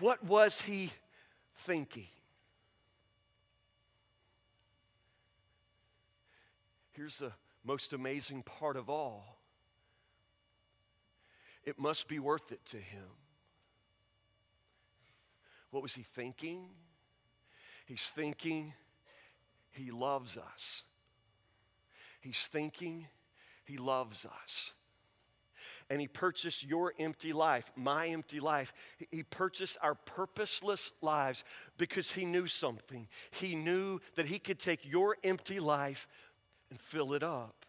What 0.00 0.22
was 0.24 0.60
He 0.60 0.92
thinking. 1.68 2.08
Here's 6.92 7.18
the 7.18 7.32
most 7.62 7.92
amazing 7.92 8.42
part 8.42 8.78
of 8.78 8.88
all 8.88 9.36
it 11.64 11.78
must 11.78 12.08
be 12.08 12.18
worth 12.18 12.52
it 12.52 12.64
to 12.64 12.78
him. 12.78 13.04
What 15.70 15.82
was 15.82 15.94
he 15.94 16.02
thinking? 16.02 16.70
He's 17.84 18.08
thinking 18.08 18.72
he 19.70 19.90
loves 19.90 20.38
us. 20.38 20.84
He's 22.22 22.46
thinking 22.46 23.08
he 23.66 23.76
loves 23.76 24.24
us 24.24 24.72
and 25.90 26.00
He 26.00 26.08
purchased 26.08 26.64
your 26.64 26.94
empty 26.98 27.32
life, 27.32 27.70
my 27.76 28.08
empty 28.08 28.40
life. 28.40 28.72
He 29.10 29.22
purchased 29.22 29.78
our 29.82 29.94
purposeless 29.94 30.92
lives 31.00 31.44
because 31.76 32.12
He 32.12 32.24
knew 32.24 32.46
something. 32.46 33.08
He 33.30 33.54
knew 33.54 34.00
that 34.16 34.26
He 34.26 34.38
could 34.38 34.58
take 34.58 34.90
your 34.90 35.16
empty 35.24 35.60
life 35.60 36.06
and 36.70 36.80
fill 36.80 37.14
it 37.14 37.22
up. 37.22 37.64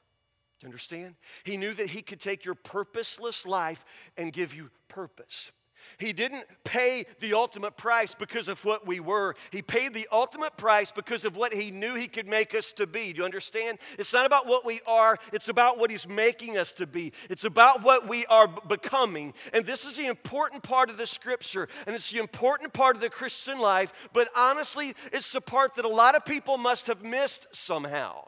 Do 0.60 0.66
you 0.66 0.68
understand? 0.68 1.16
He 1.44 1.56
knew 1.56 1.74
that 1.74 1.90
He 1.90 2.02
could 2.02 2.20
take 2.20 2.44
your 2.44 2.56
purposeless 2.56 3.46
life 3.46 3.86
and 4.18 4.34
give 4.34 4.54
you 4.54 4.70
purpose. 4.88 5.52
He 5.98 6.14
didn't 6.14 6.46
pay 6.64 7.06
the 7.20 7.34
ultimate 7.34 7.78
price 7.78 8.16
because 8.16 8.48
of 8.48 8.64
what 8.66 8.86
we 8.86 9.00
were. 9.00 9.36
He 9.52 9.62
paid 9.62 9.94
the 9.94 10.08
ultimate 10.12 10.58
price 10.58 10.92
because 10.92 11.26
of 11.26 11.36
what 11.36 11.54
He 11.54 11.72
knew 11.72 11.96
He 11.96 12.08
could 12.08 12.28
make 12.28 12.54
us 12.54 12.72
to 12.74 12.88
be. 12.88 13.14
Do 13.14 13.20
you 13.20 13.26
understand? 13.26 13.80
It's 13.98 14.14
not 14.14 14.26
about 14.26 14.48
what 14.48 14.66
we 14.66 14.82
are, 14.86 15.18
it's 15.34 15.50
about 15.50 15.78
what 15.78 15.92
He's 15.92 16.08
making 16.08 16.58
us 16.58 16.74
to 16.74 16.88
be. 16.88 17.14
It's 17.30 17.44
about 17.44 17.84
what 17.84 18.08
we 18.08 18.26
are 18.28 18.48
becoming. 18.48 19.34
And 19.54 19.66
this 19.66 19.86
is 19.86 19.98
the 19.98 20.08
important 20.08 20.64
part 20.64 20.90
of 20.90 20.98
the 20.98 21.08
scripture, 21.08 21.68
and 21.86 21.96
it's 21.96 22.12
the 22.12 22.20
important 22.20 22.74
part 22.74 22.96
of 22.96 23.02
the 23.02 23.10
Christian 23.10 23.60
life. 23.60 23.92
But 24.14 24.30
honestly, 24.36 24.94
it's 25.12 25.32
the 25.32 25.42
part 25.42 25.76
that 25.76 25.86
a 25.86 25.90
lot 25.90 26.16
of 26.16 26.26
people 26.26 26.58
must 26.58 26.88
have 26.88 27.04
missed 27.04 27.48
somehow. 27.52 28.26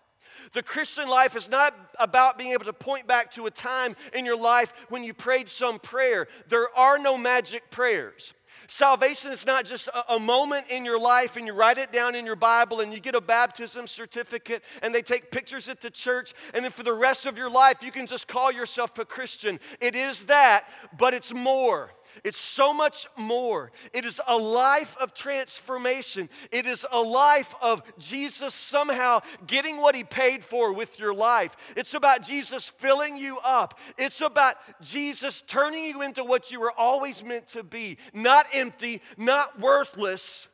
The 0.54 0.64
Christian 0.64 1.08
life 1.08 1.36
is 1.36 1.50
not 1.50 1.76
about 2.00 2.38
being 2.38 2.54
able 2.54 2.66
to 2.66 2.74
point 2.74 3.08
back 3.08 3.32
to 3.32 3.46
a 3.46 3.52
time 3.52 3.96
in 4.14 4.26
your 4.26 4.40
life 4.40 4.74
when 4.90 5.04
you 5.04 5.14
prayed 5.14 5.50
some 5.50 5.80
prayer. 5.80 6.28
There 6.48 6.68
are 6.78 6.98
no 6.98 7.18
magic 7.18 7.70
prayers. 7.72 8.34
Salvation 8.68 9.32
is 9.32 9.46
not 9.46 9.66
just 9.66 9.90
a, 10.08 10.20
moment 10.20 10.68
in 10.70 10.86
your 10.86 11.00
life 11.00 11.36
and 11.36 11.48
you 11.48 11.54
write 11.54 11.78
it 11.78 11.92
down 11.92 12.16
in 12.16 12.26
your 12.26 12.36
Bible 12.36 12.80
and 12.80 12.94
you 12.94 13.00
get 13.00 13.16
a 13.16 13.22
baptism 13.22 13.88
certificate 13.88 14.64
and 14.82 14.94
they 14.94 15.02
take 15.02 15.32
pictures 15.32 15.68
at 15.68 15.82
the 15.82 15.90
church 15.90 16.34
and 16.54 16.64
then 16.64 16.72
for 16.72 16.84
the 16.84 16.94
rest 16.94 17.26
of 17.26 17.38
your 17.38 17.50
life 17.50 17.84
you 17.84 17.92
can 17.92 18.08
just 18.08 18.28
call 18.28 18.52
yourself 18.52 18.98
a 19.00 19.06
Christian. 19.06 19.60
It 19.80 19.96
is 19.96 20.26
that, 20.26 20.66
but 20.98 21.14
it's 21.14 21.34
more. 21.34 21.92
It's 22.24 22.38
so 22.38 22.74
much 22.74 23.08
more. 23.18 23.72
It 23.94 24.06
is 24.06 24.22
a 24.28 24.38
life 24.38 24.96
of 24.98 25.14
transformation. 25.14 26.30
It 26.52 26.66
is 26.66 26.86
a 26.92 27.02
life 27.02 27.56
of 27.62 27.82
Jesus 27.98 28.54
somehow 28.54 29.22
getting 29.48 29.78
what 29.78 29.96
he 29.96 30.04
paid 30.04 30.44
for 30.44 30.74
with 30.74 31.00
your 31.00 31.14
life. 31.14 31.74
It's 31.76 31.94
about 31.94 32.24
Jesus 32.24 32.70
filling 32.70 33.18
you 33.18 33.40
up. 33.44 33.80
It's 33.98 34.22
about 34.22 34.56
Jesus 34.82 35.42
turning 35.42 35.86
you 35.86 36.02
into 36.02 36.24
what 36.24 36.52
you 36.52 36.60
were 36.60 36.74
always 36.78 37.24
meant 37.24 37.48
to 37.50 37.64
be 37.64 37.98
not 38.14 38.46
empty, 38.54 39.02
not 39.18 39.60
worthless, 39.60 40.48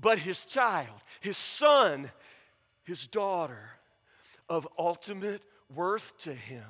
but 0.00 0.18
his 0.18 0.44
child, 0.44 1.00
his 1.20 1.36
son, 1.36 2.10
his 2.84 3.06
daughter 3.06 3.70
of 4.48 4.68
ultimate 4.78 5.42
worth 5.74 6.16
to 6.18 6.32
him. 6.32 6.64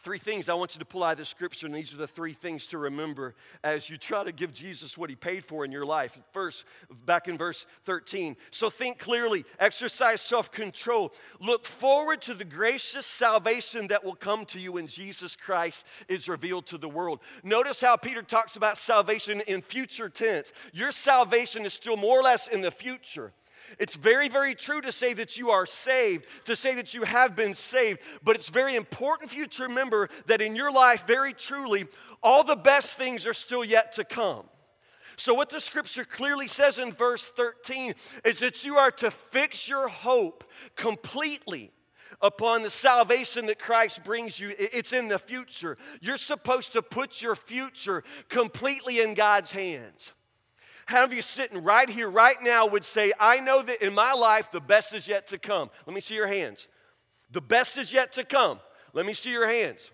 Three 0.00 0.18
things 0.18 0.48
I 0.48 0.54
want 0.54 0.76
you 0.76 0.78
to 0.78 0.84
pull 0.84 1.02
out 1.02 1.12
of 1.12 1.18
the 1.18 1.24
scripture, 1.24 1.66
and 1.66 1.74
these 1.74 1.92
are 1.92 1.96
the 1.96 2.06
three 2.06 2.32
things 2.32 2.68
to 2.68 2.78
remember 2.78 3.34
as 3.64 3.90
you 3.90 3.96
try 3.96 4.22
to 4.22 4.30
give 4.30 4.52
Jesus 4.52 4.96
what 4.96 5.10
he 5.10 5.16
paid 5.16 5.44
for 5.44 5.64
in 5.64 5.72
your 5.72 5.84
life. 5.84 6.16
First, 6.32 6.66
back 7.04 7.26
in 7.26 7.36
verse 7.36 7.66
13. 7.84 8.36
So 8.52 8.70
think 8.70 8.98
clearly, 8.98 9.44
exercise 9.58 10.20
self 10.20 10.52
control, 10.52 11.12
look 11.40 11.66
forward 11.66 12.22
to 12.22 12.34
the 12.34 12.44
gracious 12.44 13.06
salvation 13.06 13.88
that 13.88 14.04
will 14.04 14.14
come 14.14 14.44
to 14.46 14.60
you 14.60 14.72
when 14.72 14.86
Jesus 14.86 15.34
Christ 15.34 15.84
is 16.08 16.28
revealed 16.28 16.66
to 16.66 16.78
the 16.78 16.88
world. 16.88 17.18
Notice 17.42 17.80
how 17.80 17.96
Peter 17.96 18.22
talks 18.22 18.54
about 18.54 18.78
salvation 18.78 19.40
in 19.48 19.62
future 19.62 20.08
tense. 20.08 20.52
Your 20.72 20.92
salvation 20.92 21.66
is 21.66 21.74
still 21.74 21.96
more 21.96 22.20
or 22.20 22.22
less 22.22 22.46
in 22.46 22.60
the 22.60 22.70
future. 22.70 23.32
It's 23.78 23.96
very, 23.96 24.28
very 24.28 24.54
true 24.54 24.80
to 24.80 24.92
say 24.92 25.14
that 25.14 25.36
you 25.36 25.50
are 25.50 25.66
saved, 25.66 26.26
to 26.44 26.56
say 26.56 26.74
that 26.74 26.94
you 26.94 27.02
have 27.02 27.36
been 27.36 27.54
saved, 27.54 28.00
but 28.22 28.36
it's 28.36 28.48
very 28.48 28.76
important 28.76 29.30
for 29.30 29.36
you 29.36 29.46
to 29.46 29.62
remember 29.64 30.08
that 30.26 30.40
in 30.40 30.56
your 30.56 30.72
life, 30.72 31.06
very 31.06 31.32
truly, 31.32 31.86
all 32.22 32.44
the 32.44 32.56
best 32.56 32.96
things 32.96 33.26
are 33.26 33.34
still 33.34 33.64
yet 33.64 33.92
to 33.92 34.04
come. 34.04 34.44
So, 35.16 35.34
what 35.34 35.50
the 35.50 35.60
scripture 35.60 36.04
clearly 36.04 36.46
says 36.46 36.78
in 36.78 36.92
verse 36.92 37.28
13 37.28 37.94
is 38.24 38.38
that 38.38 38.64
you 38.64 38.76
are 38.76 38.92
to 38.92 39.10
fix 39.10 39.68
your 39.68 39.88
hope 39.88 40.44
completely 40.76 41.72
upon 42.20 42.62
the 42.62 42.70
salvation 42.70 43.46
that 43.46 43.58
Christ 43.58 44.04
brings 44.04 44.38
you. 44.38 44.54
It's 44.58 44.92
in 44.92 45.08
the 45.08 45.18
future. 45.18 45.76
You're 46.00 46.16
supposed 46.16 46.72
to 46.72 46.82
put 46.82 47.20
your 47.20 47.34
future 47.34 48.04
completely 48.28 49.00
in 49.00 49.14
God's 49.14 49.50
hands. 49.52 50.12
How 50.88 51.04
of 51.04 51.12
you 51.12 51.20
sitting 51.20 51.62
right 51.62 51.86
here, 51.86 52.08
right 52.08 52.38
now, 52.40 52.66
would 52.66 52.82
say, 52.82 53.12
I 53.20 53.40
know 53.40 53.60
that 53.60 53.84
in 53.84 53.92
my 53.92 54.14
life 54.14 54.50
the 54.50 54.60
best 54.62 54.94
is 54.94 55.06
yet 55.06 55.26
to 55.26 55.36
come? 55.36 55.68
Let 55.84 55.94
me 55.94 56.00
see 56.00 56.14
your 56.14 56.26
hands. 56.26 56.66
The 57.30 57.42
best 57.42 57.76
is 57.76 57.92
yet 57.92 58.12
to 58.12 58.24
come. 58.24 58.58
Let 58.94 59.04
me 59.04 59.12
see 59.12 59.30
your 59.30 59.46
hands. 59.46 59.90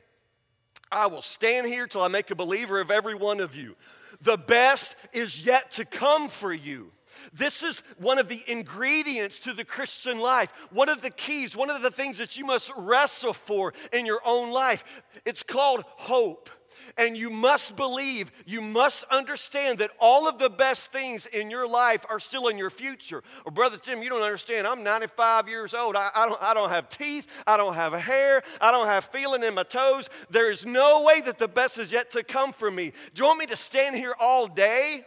I 0.93 1.09
will 1.09 1.21
stand 1.21 1.67
here 1.67 1.89
till 1.89 2.03
I 2.03 2.07
make 2.07 2.31
a 2.31 2.37
believer 2.37 2.81
of 2.81 2.93
every 2.93 3.17
one 3.17 3.41
of 3.41 3.57
you. 3.57 3.75
The 4.21 4.37
best 4.37 4.95
is 5.13 5.45
yet 5.45 5.73
to 5.73 5.85
come 5.85 6.29
for 6.29 6.53
you. 6.53 6.93
This 7.33 7.65
is 7.65 7.83
one 7.99 8.21
of 8.21 8.29
the 8.29 8.45
ingredients 8.47 9.41
to 9.41 9.53
the 9.53 9.65
Christian 9.65 10.21
life, 10.21 10.53
one 10.71 10.89
of 10.89 11.03
the 11.03 11.11
keys, 11.11 11.57
one 11.57 11.71
of 11.71 11.83
the 11.83 11.91
things 11.91 12.19
that 12.19 12.39
you 12.39 12.45
must 12.45 12.71
wrestle 12.77 13.33
for 13.33 13.75
in 13.93 14.07
your 14.07 14.21
own 14.25 14.53
life. 14.53 14.85
It's 15.25 15.43
called 15.43 15.83
hope. 15.89 16.51
And 16.97 17.17
you 17.17 17.31
must 17.31 17.76
believe, 17.76 18.31
you 18.47 18.61
must 18.61 19.05
understand 19.05 19.79
that 19.79 19.91
all 19.99 20.29
of 20.29 20.38
the 20.38 20.50
best 20.50 20.93
things 20.93 21.26
in 21.26 21.50
your 21.50 21.69
life 21.69 22.05
are 22.09 22.21
still 22.21 22.49
in 22.49 22.59
your 22.59 22.71
future. 22.71 23.23
Or, 23.45 23.53
Brother 23.53 23.76
Tim, 23.76 24.03
you 24.03 24.09
don't 24.09 24.23
understand. 24.23 24.67
I'm 24.67 24.83
95 24.83 25.49
years 25.49 25.75
old. 25.75 25.97
I, 25.97 26.11
I, 26.14 26.26
don't, 26.26 26.43
I 26.43 26.55
don't 26.55 26.71
have 26.71 26.88
teeth. 26.88 27.26
I 27.47 27.57
don't 27.57 27.75
have 27.75 27.93
hair. 27.93 28.43
I 28.61 28.71
don't 28.71 28.87
have 28.87 29.05
feeling 29.07 29.43
in 29.43 29.55
my 29.55 29.62
toes. 29.64 30.09
There 30.31 30.50
is 30.50 30.64
no 30.64 31.03
way 31.05 31.21
that 31.23 31.38
the 31.38 31.49
best 31.49 31.79
is 31.79 31.93
yet 31.93 32.11
to 32.12 32.23
come 32.23 32.53
for 32.53 32.71
me. 32.71 32.93
Do 33.14 33.23
you 33.23 33.26
want 33.26 33.41
me 33.41 33.47
to 33.47 33.57
stand 33.57 33.97
here 33.97 34.14
all 34.19 34.47
day? 34.47 35.05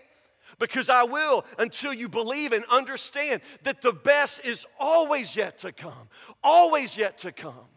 Because 0.59 0.89
I 0.89 1.03
will 1.03 1.45
until 1.59 1.93
you 1.93 2.09
believe 2.09 2.51
and 2.51 2.65
understand 2.65 3.41
that 3.63 3.81
the 3.81 3.93
best 3.93 4.43
is 4.43 4.65
always 4.79 5.35
yet 5.35 5.59
to 5.59 5.71
come, 5.71 6.09
always 6.43 6.97
yet 6.97 7.19
to 7.19 7.31
come. 7.31 7.67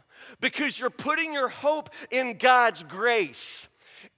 Because 0.40 0.78
you're 0.78 0.90
putting 0.90 1.32
your 1.32 1.48
hope 1.48 1.90
in 2.10 2.38
God's 2.38 2.82
grace 2.82 3.68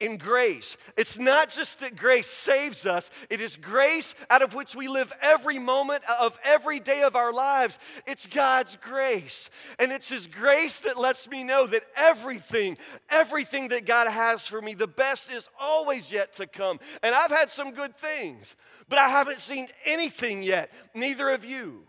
in 0.02 0.16
grace. 0.16 0.76
It's 0.96 1.18
not 1.18 1.48
just 1.48 1.80
that 1.80 1.96
grace 1.96 2.26
saves 2.26 2.84
us, 2.86 3.10
it 3.30 3.40
is 3.40 3.56
grace 3.56 4.14
out 4.28 4.42
of 4.42 4.52
which 4.52 4.74
we 4.74 4.88
live 4.88 5.12
every 5.22 5.58
moment 5.58 6.02
of 6.20 6.38
every 6.44 6.80
day 6.80 7.02
of 7.02 7.14
our 7.14 7.32
lives. 7.32 7.78
It's 8.06 8.26
God's 8.26 8.76
grace. 8.76 9.48
And 9.78 9.92
it's 9.92 10.08
His 10.08 10.26
grace 10.26 10.80
that 10.80 10.98
lets 10.98 11.28
me 11.28 11.44
know 11.44 11.66
that 11.68 11.84
everything, 11.96 12.76
everything 13.08 13.68
that 13.68 13.86
God 13.86 14.08
has 14.08 14.46
for 14.46 14.60
me, 14.60 14.74
the 14.74 14.88
best 14.88 15.32
is 15.32 15.48
always 15.60 16.10
yet 16.10 16.32
to 16.34 16.46
come. 16.46 16.80
And 17.02 17.14
I've 17.14 17.30
had 17.30 17.48
some 17.48 17.72
good 17.72 17.96
things, 17.96 18.56
but 18.88 18.98
I 18.98 19.08
haven't 19.08 19.38
seen 19.38 19.68
anything 19.84 20.42
yet. 20.42 20.72
Neither 20.94 21.30
have 21.30 21.44
you. 21.44 21.84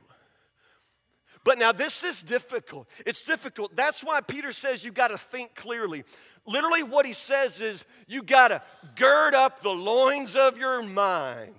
But 1.44 1.60
now 1.60 1.74
this 1.74 2.04
is 2.04 2.24
difficult. 2.24 2.88
It's 3.06 3.22
difficult. 3.22 3.76
That's 3.76 4.02
why 4.02 4.22
Peter 4.22 4.54
says 4.54 4.84
you've 4.84 4.94
got 4.94 5.10
to 5.10 5.18
think 5.18 5.56
clearly. 5.56 6.06
Literally, 6.46 6.84
what 6.84 7.06
he 7.06 7.14
says 7.14 7.62
is 7.62 7.86
you 8.08 8.22
got 8.22 8.50
to 8.50 8.62
gird 8.96 9.34
up 9.34 9.62
the 9.62 9.70
loins 9.70 10.36
of 10.36 10.58
your 10.58 10.84
mind. 10.84 11.56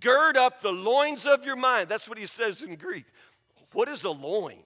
Gird 0.00 0.36
up 0.36 0.60
the 0.60 0.72
loins 0.72 1.24
of 1.24 1.46
your 1.46 1.56
mind. 1.56 1.88
That's 1.88 2.08
what 2.08 2.18
he 2.18 2.26
says 2.26 2.62
in 2.62 2.74
Greek. 2.74 3.04
What 3.72 3.88
is 3.88 4.04
a 4.04 4.10
loin? 4.10 4.62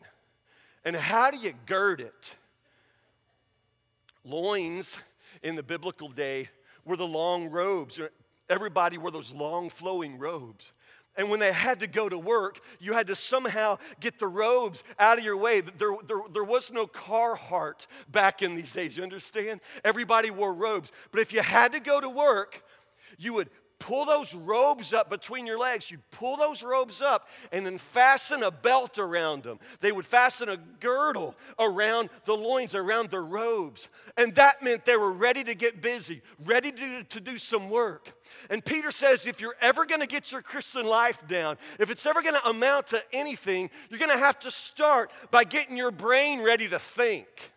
And 0.85 0.97
how 0.97 1.31
do 1.31 1.37
you 1.37 1.53
gird 1.67 2.01
it? 2.01 2.37
Loins 4.25 4.99
in 5.43 5.55
the 5.55 5.63
biblical 5.63 6.09
day 6.09 6.49
were 6.85 6.97
the 6.97 7.07
long 7.07 7.51
robes. 7.51 8.01
Everybody 8.49 8.99
wore 8.99 9.11
those 9.11 9.33
long 9.33 9.71
flowing 9.71 10.19
robes. 10.19 10.73
And 11.21 11.29
when 11.29 11.39
they 11.39 11.53
had 11.53 11.81
to 11.81 11.87
go 11.87 12.09
to 12.09 12.19
work, 12.19 12.61
you 12.79 12.95
had 12.95 13.07
to 13.09 13.15
somehow 13.15 13.77
get 14.01 14.19
the 14.19 14.27
robes 14.27 14.83
out 14.99 15.19
of 15.19 15.25
your 15.25 15.37
way. 15.37 15.61
There, 15.61 15.93
there, 16.07 16.23
there 16.33 16.45
was 16.45 16.73
no 16.73 16.87
Carhartt 16.87 17.87
back 18.11 18.41
in 18.41 18.55
these 18.55 18.73
days, 18.73 18.97
you 18.97 19.03
understand? 19.03 19.61
Everybody 19.85 20.31
wore 20.31 20.55
robes. 20.55 20.93
But 21.11 21.21
if 21.21 21.35
you 21.35 21.43
had 21.43 21.75
to 21.75 21.81
go 21.81 22.01
to 22.01 22.09
work, 22.09 22.65
you 23.19 23.35
would 23.35 23.51
pull 23.81 24.05
those 24.05 24.35
robes 24.35 24.93
up 24.93 25.11
between 25.11 25.47
your 25.47 25.59
legs. 25.59 25.91
You'd 25.91 26.09
pull 26.11 26.37
those 26.37 26.63
robes 26.63 27.03
up 27.03 27.27
and 27.51 27.67
then 27.67 27.79
fasten 27.79 28.45
a 28.45 28.51
belt 28.51 28.99
around 28.99 29.43
them. 29.43 29.59
They 29.81 29.91
would 29.91 30.07
fasten 30.07 30.49
a 30.49 30.57
girdle 30.57 31.35
around 31.59 32.11
the 32.25 32.35
loins, 32.35 32.77
around 32.77 33.11
the 33.11 33.21
robes. 33.21 33.89
And 34.17 34.35
that 34.37 34.63
meant 34.63 34.85
they 34.85 34.97
were 34.97 35.11
ready 35.13 35.43
to 35.43 35.55
get 35.55 35.83
busy, 35.83 36.23
ready 36.45 36.71
to, 36.71 37.03
to 37.03 37.21
do 37.21 37.39
some 37.39 37.69
work. 37.71 38.13
And 38.49 38.65
Peter 38.65 38.93
says 38.93 39.27
if 39.27 39.41
you're 39.41 39.57
ever 39.61 39.85
going 39.85 40.01
to 40.01 40.07
get 40.07 40.31
your 40.31 40.43
Christian 40.43 40.87
life 40.87 41.27
down, 41.27 41.57
if 41.81 41.91
it's 41.91 42.07
ever 42.07 42.23
going 42.23 42.35
to 42.35 42.49
amount 42.49 42.89
to 42.89 43.03
anything, 43.13 43.71
you're 43.89 43.99
going 43.99 44.13
to 44.13 44.19
have 44.19 44.39
to 44.41 44.51
start 44.51 45.11
by 45.31 45.43
getting 45.43 45.77
your 45.77 45.91
brain 45.91 46.43
ready 46.43 46.69
to 46.69 46.79
think. 46.79 47.53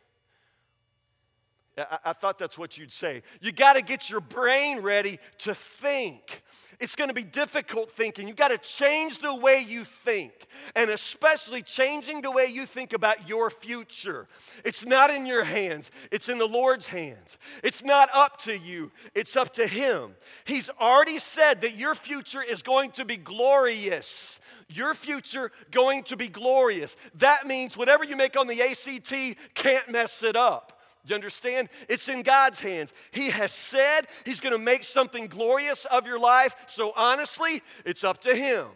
I, 1.78 1.98
I 2.06 2.14
thought 2.14 2.38
that's 2.38 2.58
what 2.58 2.78
you'd 2.78 2.92
say. 2.92 3.24
You 3.42 3.52
got 3.52 3.74
to 3.74 3.82
get 3.82 4.10
your 4.10 4.22
brain 4.22 4.80
ready 4.80 5.20
to 5.40 5.56
think. 5.56 6.44
It's 6.80 6.96
going 6.96 7.08
to 7.08 7.14
be 7.14 7.24
difficult 7.24 7.92
thinking. 7.92 8.28
You 8.28 8.34
got 8.34 8.50
to 8.50 8.58
change 8.58 9.20
the 9.20 9.34
way 9.34 9.64
you 9.66 9.86
think, 9.86 10.34
and 10.76 10.90
especially 10.90 11.62
changing 11.62 12.22
the 12.22 12.32
way 12.32 12.46
you 12.46 12.66
think 12.66 12.94
about 12.94 13.30
your 13.30 13.50
future. 13.50 14.28
It's 14.66 14.86
not 14.86 15.10
in 15.10 15.26
your 15.26 15.44
hands, 15.44 15.92
it's 16.12 16.30
in 16.30 16.40
the 16.40 16.48
Lord's 16.48 16.88
hands. 16.88 17.38
It's 17.64 17.84
not 17.84 18.10
up 18.14 18.38
to 18.40 18.58
you, 18.58 18.92
it's 19.16 19.38
up 19.38 19.54
to 19.54 19.68
Him. 19.68 20.16
He's 20.46 20.70
already 20.72 21.20
said 21.20 21.62
that 21.62 21.78
your 21.78 21.96
future 21.96 22.42
is 22.44 22.62
going 22.62 22.92
to 22.92 23.06
be 23.06 23.18
glorious. 23.18 24.40
Your 24.68 24.94
future 24.94 25.52
going 25.72 26.04
to 26.04 26.18
be 26.18 26.28
glorious. 26.28 26.98
That 27.16 27.46
means 27.46 27.78
whatever 27.78 28.04
you 28.04 28.16
make 28.16 28.38
on 28.38 28.48
the 28.48 28.62
ACT 28.62 29.38
can't 29.54 29.90
mess 29.90 30.24
it 30.24 30.36
up. 30.36 30.83
Do 31.06 31.12
you 31.12 31.16
understand? 31.16 31.70
It's 31.90 32.08
in 32.08 32.22
God's 32.22 32.62
hands. 32.62 32.94
He 33.12 33.30
has 33.30 33.52
said 33.52 34.08
He's 34.26 34.40
going 34.40 34.54
to 34.54 34.60
make 34.60 34.84
something 34.84 35.28
glorious 35.28 35.86
of 35.86 36.08
your 36.08 36.20
life. 36.20 36.56
So 36.66 36.94
honestly, 36.96 37.62
it's 37.86 38.04
up 38.04 38.22
to 38.22 38.36
Him. 38.36 38.68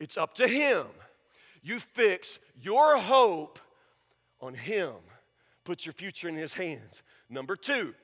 It's 0.00 0.16
up 0.16 0.34
to 0.34 0.48
Him. 0.48 0.86
You 1.62 1.78
fix 1.78 2.40
your 2.60 2.98
hope 2.98 3.60
on 4.40 4.54
Him, 4.54 4.92
put 5.64 5.86
your 5.86 5.92
future 5.92 6.28
in 6.28 6.34
His 6.34 6.54
hands. 6.54 7.02
Number 7.30 7.56
two, 7.56 7.94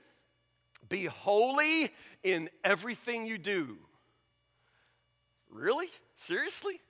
be 0.88 1.04
holy 1.04 1.90
in 2.22 2.48
everything 2.64 3.26
you 3.26 3.36
do. 3.36 3.76
Really? 5.50 5.88
Seriously? 6.14 6.80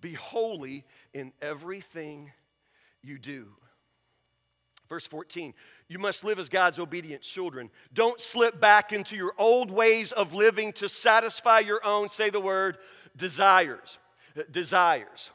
Be 0.00 0.14
holy 0.14 0.84
in 1.14 1.32
everything 1.40 2.32
you 3.02 3.18
do. 3.18 3.46
Verse 4.92 5.06
14, 5.06 5.54
you 5.88 5.98
must 5.98 6.22
live 6.22 6.38
as 6.38 6.50
God's 6.50 6.78
obedient 6.78 7.22
children. 7.22 7.70
Don't 7.94 8.20
slip 8.20 8.60
back 8.60 8.92
into 8.92 9.16
your 9.16 9.32
old 9.38 9.70
ways 9.70 10.12
of 10.12 10.34
living 10.34 10.70
to 10.74 10.86
satisfy 10.86 11.60
your 11.60 11.80
own, 11.82 12.10
say 12.10 12.28
the 12.28 12.38
word, 12.38 12.76
desires. 13.16 13.98
Desires. 14.50 15.30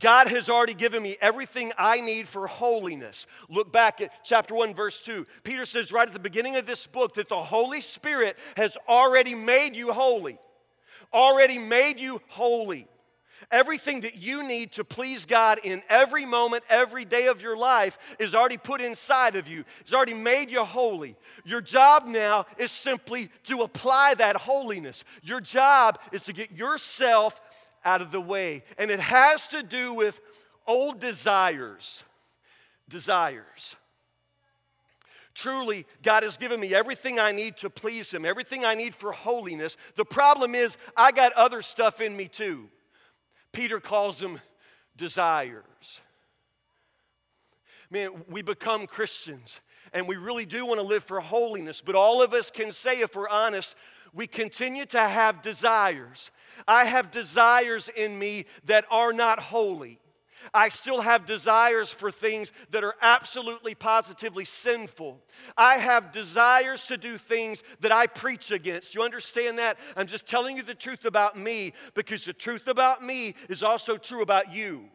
God 0.00 0.26
has 0.26 0.48
already 0.48 0.74
given 0.74 1.04
me 1.04 1.14
everything 1.20 1.72
I 1.78 2.00
need 2.00 2.26
for 2.26 2.48
holiness. 2.48 3.28
Look 3.48 3.72
back 3.72 4.00
at 4.00 4.10
chapter 4.24 4.56
1, 4.56 4.74
verse 4.74 4.98
2. 4.98 5.24
Peter 5.44 5.64
says 5.64 5.92
right 5.92 6.08
at 6.08 6.12
the 6.12 6.18
beginning 6.18 6.56
of 6.56 6.66
this 6.66 6.88
book 6.88 7.14
that 7.14 7.28
the 7.28 7.44
Holy 7.44 7.80
Spirit 7.80 8.36
has 8.56 8.76
already 8.88 9.36
made 9.36 9.76
you 9.76 9.92
holy, 9.92 10.36
already 11.12 11.58
made 11.58 12.00
you 12.00 12.20
holy. 12.26 12.88
Everything 13.50 14.00
that 14.00 14.16
you 14.16 14.46
need 14.46 14.72
to 14.72 14.84
please 14.84 15.26
God 15.26 15.60
in 15.64 15.82
every 15.88 16.24
moment, 16.24 16.64
every 16.68 17.04
day 17.04 17.26
of 17.26 17.42
your 17.42 17.56
life 17.56 17.98
is 18.18 18.34
already 18.34 18.56
put 18.56 18.80
inside 18.80 19.36
of 19.36 19.48
you. 19.48 19.64
It's 19.80 19.92
already 19.92 20.14
made 20.14 20.50
you 20.50 20.64
holy. 20.64 21.16
Your 21.44 21.60
job 21.60 22.06
now 22.06 22.46
is 22.58 22.70
simply 22.70 23.28
to 23.44 23.62
apply 23.62 24.14
that 24.14 24.36
holiness. 24.36 25.04
Your 25.22 25.40
job 25.40 25.98
is 26.12 26.22
to 26.24 26.32
get 26.32 26.52
yourself 26.52 27.40
out 27.84 28.00
of 28.00 28.10
the 28.10 28.20
way. 28.20 28.62
And 28.78 28.90
it 28.90 29.00
has 29.00 29.46
to 29.48 29.62
do 29.62 29.94
with 29.94 30.20
old 30.66 31.00
desires. 31.00 32.02
Desires. 32.88 33.76
Truly, 35.34 35.84
God 36.02 36.22
has 36.22 36.36
given 36.36 36.60
me 36.60 36.72
everything 36.74 37.18
I 37.18 37.32
need 37.32 37.56
to 37.58 37.68
please 37.68 38.12
Him, 38.14 38.24
everything 38.24 38.64
I 38.64 38.74
need 38.74 38.94
for 38.94 39.10
holiness. 39.10 39.76
The 39.96 40.04
problem 40.04 40.54
is, 40.54 40.78
I 40.96 41.10
got 41.10 41.32
other 41.32 41.60
stuff 41.60 42.00
in 42.00 42.16
me 42.16 42.28
too. 42.28 42.68
Peter 43.54 43.80
calls 43.80 44.18
them 44.18 44.40
desires. 44.96 46.02
Man, 47.90 48.24
we 48.28 48.42
become 48.42 48.86
Christians 48.86 49.60
and 49.92 50.08
we 50.08 50.16
really 50.16 50.44
do 50.44 50.66
want 50.66 50.80
to 50.80 50.86
live 50.86 51.04
for 51.04 51.20
holiness, 51.20 51.80
but 51.80 51.94
all 51.94 52.22
of 52.22 52.34
us 52.34 52.50
can 52.50 52.72
say, 52.72 53.00
if 53.00 53.14
we're 53.14 53.28
honest, 53.28 53.76
we 54.12 54.26
continue 54.26 54.84
to 54.86 55.00
have 55.00 55.40
desires. 55.40 56.30
I 56.66 56.84
have 56.84 57.10
desires 57.10 57.88
in 57.88 58.18
me 58.18 58.46
that 58.64 58.84
are 58.90 59.12
not 59.12 59.38
holy. 59.38 60.00
I 60.52 60.68
still 60.68 61.00
have 61.00 61.24
desires 61.24 61.92
for 61.92 62.10
things 62.10 62.52
that 62.70 62.84
are 62.84 62.96
absolutely 63.00 63.74
positively 63.74 64.44
sinful. 64.44 65.20
I 65.56 65.76
have 65.76 66.12
desires 66.12 66.86
to 66.86 66.96
do 66.96 67.16
things 67.16 67.62
that 67.80 67.92
I 67.92 68.06
preach 68.06 68.50
against. 68.50 68.94
You 68.94 69.02
understand 69.02 69.58
that? 69.58 69.78
I'm 69.96 70.06
just 70.06 70.26
telling 70.26 70.56
you 70.56 70.62
the 70.62 70.74
truth 70.74 71.04
about 71.04 71.38
me 71.38 71.72
because 71.94 72.24
the 72.24 72.32
truth 72.32 72.68
about 72.68 73.04
me 73.04 73.34
is 73.48 73.62
also 73.62 73.96
true 73.96 74.22
about 74.22 74.52
you. 74.52 74.90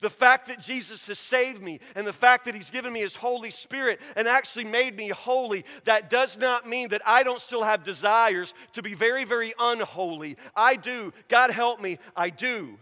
The 0.00 0.10
fact 0.10 0.48
that 0.48 0.60
Jesus 0.60 1.06
has 1.08 1.18
saved 1.18 1.62
me 1.62 1.80
and 1.94 2.06
the 2.06 2.12
fact 2.12 2.44
that 2.44 2.54
He's 2.54 2.70
given 2.70 2.92
me 2.92 3.00
His 3.00 3.16
Holy 3.16 3.50
Spirit 3.50 4.00
and 4.16 4.26
actually 4.26 4.64
made 4.64 4.96
me 4.96 5.08
holy, 5.08 5.64
that 5.84 6.10
does 6.10 6.38
not 6.38 6.68
mean 6.68 6.88
that 6.88 7.02
I 7.06 7.22
don't 7.22 7.40
still 7.40 7.62
have 7.62 7.84
desires 7.84 8.54
to 8.72 8.82
be 8.82 8.94
very, 8.94 9.24
very 9.24 9.52
unholy. 9.58 10.36
I 10.56 10.76
do. 10.76 11.12
God 11.28 11.50
help 11.50 11.80
me, 11.80 11.98
I 12.16 12.30
do. 12.30 12.78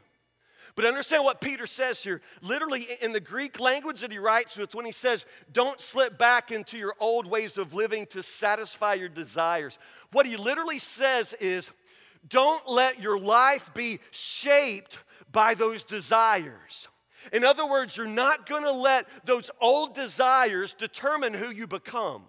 But 0.75 0.87
understand 0.87 1.25
what 1.25 1.41
Peter 1.41 1.67
says 1.67 2.03
here. 2.03 2.23
Literally, 2.41 2.87
in 3.03 3.13
the 3.13 3.21
Greek 3.21 3.61
language 3.61 4.01
that 4.01 4.11
he 4.11 4.19
writes 4.19 4.57
with, 4.57 4.75
when 4.75 4.87
he 4.87 4.93
says, 4.93 5.27
Don't 5.53 5.81
slip 5.81 6.17
back 6.17 6.51
into 6.51 6.79
your 6.79 6.95
old 6.99 7.27
ways 7.27 7.59
of 7.59 7.75
living 7.75 8.07
to 8.07 8.23
satisfy 8.23 8.95
your 8.95 9.11
desires, 9.11 9.79
what 10.13 10.27
he 10.27 10.37
literally 10.37 10.79
says 10.79 11.35
is, 11.35 11.71
don't 12.29 12.69
let 12.69 13.03
your 13.03 13.19
life 13.19 13.75
be 13.75 13.99
shaped 14.11 14.99
by 15.31 15.55
those 15.55 15.83
desires. 15.83 16.89
In 17.33 17.45
other 17.45 17.67
words, 17.67 17.97
you're 17.97 18.07
not 18.07 18.47
to 18.63 18.73
let 18.73 19.07
those 19.25 19.51
old 19.61 19.95
desires 19.95 20.73
determine 20.73 21.35
who 21.35 21.51
you 21.51 21.67
become. 21.67 22.25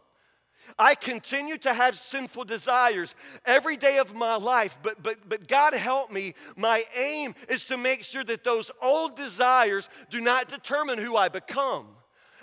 I 0.77 0.95
continue 0.95 1.57
to 1.59 1.73
have 1.73 1.97
sinful 1.97 2.45
desires 2.45 3.15
every 3.45 3.77
day 3.77 3.97
of 3.99 4.13
my 4.13 4.36
life, 4.36 4.77
but, 4.81 5.01
but, 5.01 5.17
but 5.27 5.47
God 5.47 5.73
help 5.73 6.12
me. 6.12 6.33
My 6.55 6.83
aim 6.95 7.36
is 7.49 7.65
to 7.65 7.77
make 7.77 8.03
sure 8.03 8.23
that 8.23 8.43
those 8.43 8.71
old 8.81 9.15
desires 9.15 9.89
do 10.09 10.21
not 10.21 10.49
determine 10.49 10.97
who 10.97 11.15
I 11.15 11.29
become. 11.29 11.88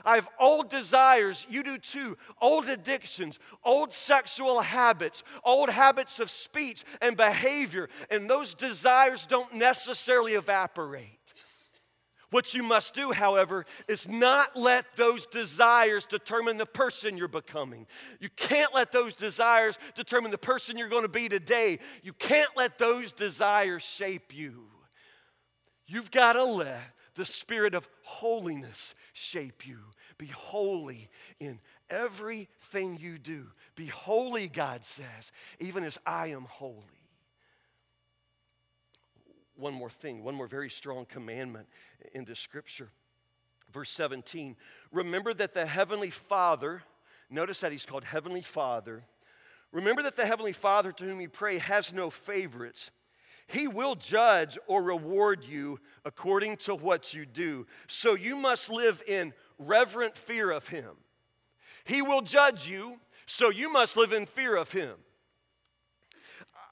I 0.04 0.14
have 0.14 0.28
old 0.38 0.70
desires, 0.70 1.46
you 1.50 1.62
do 1.62 1.78
too, 1.78 2.16
old 2.40 2.68
addictions, 2.68 3.38
old 3.64 3.92
sexual 3.92 4.60
habits, 4.60 5.22
old 5.44 5.68
habits 5.70 6.20
of 6.20 6.30
speech 6.30 6.84
and 7.00 7.16
behavior, 7.16 7.88
and 8.10 8.28
those 8.28 8.54
desires 8.54 9.26
don't 9.26 9.54
necessarily 9.54 10.32
evaporate. 10.32 11.19
What 12.30 12.54
you 12.54 12.62
must 12.62 12.94
do, 12.94 13.10
however, 13.10 13.66
is 13.88 14.08
not 14.08 14.56
let 14.56 14.96
those 14.96 15.26
desires 15.26 16.06
determine 16.06 16.56
the 16.56 16.66
person 16.66 17.16
you're 17.16 17.28
becoming. 17.28 17.86
You 18.20 18.28
can't 18.36 18.72
let 18.72 18.92
those 18.92 19.14
desires 19.14 19.78
determine 19.94 20.30
the 20.30 20.38
person 20.38 20.78
you're 20.78 20.88
going 20.88 21.02
to 21.02 21.08
be 21.08 21.28
today. 21.28 21.80
You 22.02 22.12
can't 22.12 22.50
let 22.56 22.78
those 22.78 23.10
desires 23.10 23.82
shape 23.82 24.32
you. 24.34 24.66
You've 25.86 26.12
got 26.12 26.34
to 26.34 26.44
let 26.44 26.80
the 27.14 27.24
spirit 27.24 27.74
of 27.74 27.88
holiness 28.02 28.94
shape 29.12 29.66
you. 29.66 29.78
Be 30.16 30.26
holy 30.26 31.10
in 31.40 31.58
everything 31.88 32.96
you 33.00 33.18
do. 33.18 33.46
Be 33.74 33.86
holy, 33.86 34.46
God 34.46 34.84
says, 34.84 35.32
even 35.58 35.82
as 35.82 35.98
I 36.06 36.28
am 36.28 36.44
holy 36.44 36.99
one 39.60 39.74
more 39.74 39.90
thing, 39.90 40.24
one 40.24 40.34
more 40.34 40.46
very 40.46 40.70
strong 40.70 41.04
commandment 41.04 41.68
in 42.12 42.24
this 42.24 42.40
scripture. 42.40 42.90
Verse 43.72 43.90
17 43.90 44.56
Remember 44.92 45.32
that 45.34 45.54
the 45.54 45.66
Heavenly 45.66 46.10
Father, 46.10 46.82
notice 47.28 47.60
that 47.60 47.72
He's 47.72 47.86
called 47.86 48.04
Heavenly 48.04 48.42
Father. 48.42 49.04
Remember 49.72 50.02
that 50.02 50.16
the 50.16 50.26
Heavenly 50.26 50.52
Father 50.52 50.90
to 50.92 51.04
whom 51.04 51.20
you 51.20 51.28
pray 51.28 51.58
has 51.58 51.92
no 51.92 52.10
favorites. 52.10 52.90
He 53.46 53.66
will 53.66 53.94
judge 53.94 54.58
or 54.66 54.82
reward 54.82 55.44
you 55.44 55.80
according 56.04 56.56
to 56.58 56.74
what 56.74 57.14
you 57.14 57.26
do. 57.26 57.66
So 57.86 58.14
you 58.14 58.36
must 58.36 58.70
live 58.70 59.02
in 59.06 59.32
reverent 59.58 60.16
fear 60.16 60.50
of 60.50 60.68
Him. 60.68 60.96
He 61.84 62.02
will 62.02 62.22
judge 62.22 62.66
you, 62.68 63.00
so 63.26 63.50
you 63.50 63.72
must 63.72 63.96
live 63.96 64.12
in 64.12 64.26
fear 64.26 64.56
of 64.56 64.72
Him. 64.72 64.94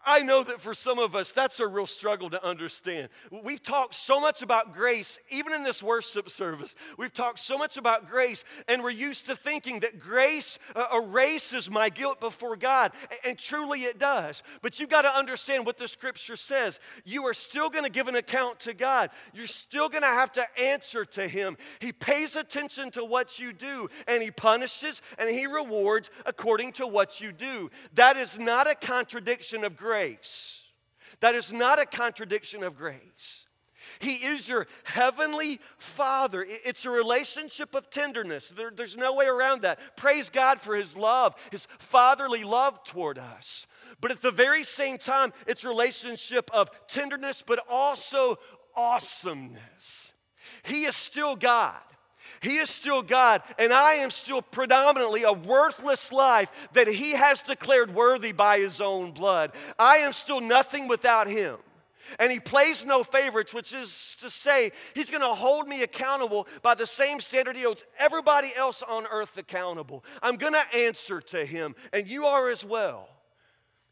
I 0.07 0.21
know 0.21 0.43
that 0.45 0.61
for 0.61 0.75
some 0.75 0.99
of 0.99 1.15
us, 1.15 1.33
that's 1.33 1.61
a 1.61 1.67
real 1.67 1.87
struggle 1.87 2.31
to 2.31 2.47
understand. 2.47 3.09
We've 3.43 3.63
talked 3.63 3.95
so 3.95 4.21
much 4.21 4.43
about 4.43 4.73
grace, 4.73 5.19
even 5.31 5.53
in 5.53 5.65
this 5.65 5.83
worship 5.83 6.31
service. 6.31 6.75
We've 6.97 7.13
talked 7.13 7.39
so 7.41 7.59
much 7.59 7.77
about 7.77 8.09
grace, 8.09 8.45
and 8.69 8.83
we're 8.83 8.91
used 8.91 9.27
to 9.27 9.37
thinking 9.37 9.81
that 9.81 9.99
grace 9.99 10.59
uh, 10.75 10.87
erases 10.95 11.71
my 11.71 11.89
guilt 11.89 12.21
before 12.21 12.57
God, 12.57 12.93
and 13.27 13.39
truly 13.39 13.81
it 13.81 13.99
does. 13.99 14.43
But 14.63 14.79
you've 14.79 14.89
got 14.89 15.03
to 15.03 15.11
understand 15.11 15.67
what 15.67 15.79
the 15.79 15.89
scripture 15.89 16.37
says. 16.37 16.81
You 17.05 17.25
are 17.27 17.35
still 17.35 17.69
going 17.69 17.85
to 17.85 17.91
give 17.91 18.09
an 18.09 18.17
account 18.17 18.61
to 18.61 18.75
God, 18.75 19.11
you're 19.35 19.47
still 19.47 19.89
going 19.89 20.03
to 20.03 20.09
have 20.09 20.33
to 20.33 20.45
answer 20.61 21.05
to 21.05 21.27
Him. 21.27 21.57
He 21.81 21.93
pays 21.93 22.37
attention 22.37 22.91
to 22.93 23.05
what 23.05 23.39
you 23.39 23.53
do, 23.53 23.89
and 24.07 24.23
He 24.23 24.31
punishes 24.31 25.03
and 25.19 25.29
He 25.29 25.47
rewards 25.47 26.11
according 26.25 26.73
to 26.73 26.87
what 26.87 27.21
you 27.21 27.33
do. 27.33 27.71
That 27.95 28.17
is 28.17 28.39
not 28.39 28.71
a 28.71 28.75
contradiction 28.75 29.65
of 29.65 29.77
grace 29.77 29.88
grace. 29.88 30.64
That 31.20 31.35
is 31.35 31.51
not 31.51 31.81
a 31.81 31.87
contradiction 31.87 32.62
of 32.62 32.77
grace. 32.77 33.46
He 34.01 34.16
is 34.16 34.46
your 34.46 34.66
heavenly 34.85 35.61
Father. 35.79 36.44
It's 36.46 36.85
a 36.85 36.90
relationship 36.90 37.74
of 37.74 37.88
tenderness. 37.88 38.51
There, 38.51 38.70
there's 38.70 38.98
no 38.98 39.14
way 39.14 39.24
around 39.27 39.62
that. 39.62 39.79
Praise 39.96 40.29
God 40.29 40.61
for 40.61 40.77
His 40.77 40.94
love, 40.94 41.35
His 41.51 41.66
fatherly 41.79 42.44
love 42.44 42.85
toward 42.85 43.18
us. 43.18 43.66
But 44.03 44.11
at 44.11 44.20
the 44.20 44.31
very 44.31 44.62
same 44.62 44.98
time, 44.98 45.33
it's 45.46 45.64
a 45.64 45.68
relationship 45.68 46.51
of 46.53 46.70
tenderness, 46.87 47.42
but 47.44 47.64
also 47.70 48.37
awesomeness. 48.77 50.12
He 50.64 50.85
is 50.85 50.94
still 50.94 51.35
God. 51.35 51.81
He 52.40 52.57
is 52.57 52.70
still 52.70 53.03
God, 53.03 53.42
and 53.59 53.72
I 53.72 53.94
am 53.94 54.11
still 54.11 54.42
predominantly 54.42 55.22
a 55.24 55.33
worthless 55.33 56.12
life 56.12 56.51
that 56.72 56.88
He 56.88 57.12
has 57.12 57.40
declared 57.40 57.94
worthy 57.94 58.33
by 58.33 58.59
His 58.59 58.81
own 58.81 59.12
blood. 59.12 59.53
I 59.79 59.98
am 59.98 60.12
still 60.12 60.40
nothing 60.40 60.88
without 60.88 61.29
Him. 61.29 61.57
And 62.18 62.33
he 62.33 62.40
plays 62.40 62.87
no 62.87 63.03
favorites, 63.05 63.53
which 63.53 63.72
is 63.72 64.16
to 64.20 64.31
say, 64.31 64.72
he's 64.94 65.11
to 65.20 65.35
hold 65.35 65.68
me 65.68 65.83
accountable 65.83 66.48
by 66.62 66.74
the 66.74 66.87
same 66.87 67.20
standard 67.20 67.57
he 67.57 67.64
holds 67.64 67.85
everybody 67.98 68.48
else 68.57 68.83
on 68.83 69.07
earth 69.11 69.37
accountable. 69.37 70.05
I'm 70.22 70.37
to 70.55 70.74
answer 70.74 71.20
to 71.20 71.44
him, 71.44 71.74
and 71.92 72.09
you 72.09 72.24
are 72.24 72.48
as 72.48 72.64
well. 72.64 73.09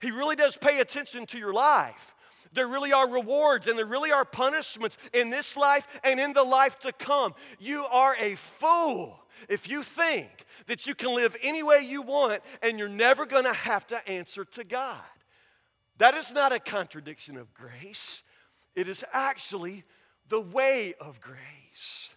He 0.00 0.10
really 0.10 0.36
does 0.36 0.56
pay 0.56 0.80
attention 0.80 1.26
to 1.26 1.38
your 1.38 1.52
life. 1.52 2.14
There 2.56 2.66
really 2.66 2.92
are 2.92 3.08
rewards 3.08 3.68
and 3.68 3.78
there 3.78 3.86
really 3.86 4.10
are 4.10 4.24
punishments 4.24 4.96
in 5.12 5.30
this 5.30 5.56
life 5.56 5.86
and 6.02 6.18
in 6.18 6.32
the 6.32 6.42
life 6.42 6.78
to 6.80 6.92
come. 6.92 7.34
You 7.60 7.84
are 7.84 8.16
a 8.18 8.34
fool 8.34 9.20
if 9.48 9.68
you 9.68 9.82
think 9.82 10.46
that 10.66 10.86
you 10.86 10.94
can 10.94 11.14
live 11.14 11.36
any 11.42 11.62
way 11.62 11.80
you 11.86 12.00
want 12.00 12.42
and 12.62 12.78
you're 12.78 12.88
never 12.88 13.26
going 13.26 13.44
to 13.44 13.52
have 13.52 13.86
to 13.88 14.08
answer 14.08 14.44
to 14.46 14.64
God. 14.64 15.04
That 15.98 16.14
is 16.14 16.32
not 16.32 16.52
a 16.52 16.58
contradiction 16.58 17.36
of 17.36 17.52
grace, 17.54 18.22
it 18.74 18.88
is 18.88 19.04
actually 19.12 19.84
the 20.28 20.40
way 20.40 20.94
of 20.98 21.20
grace. 21.20 22.15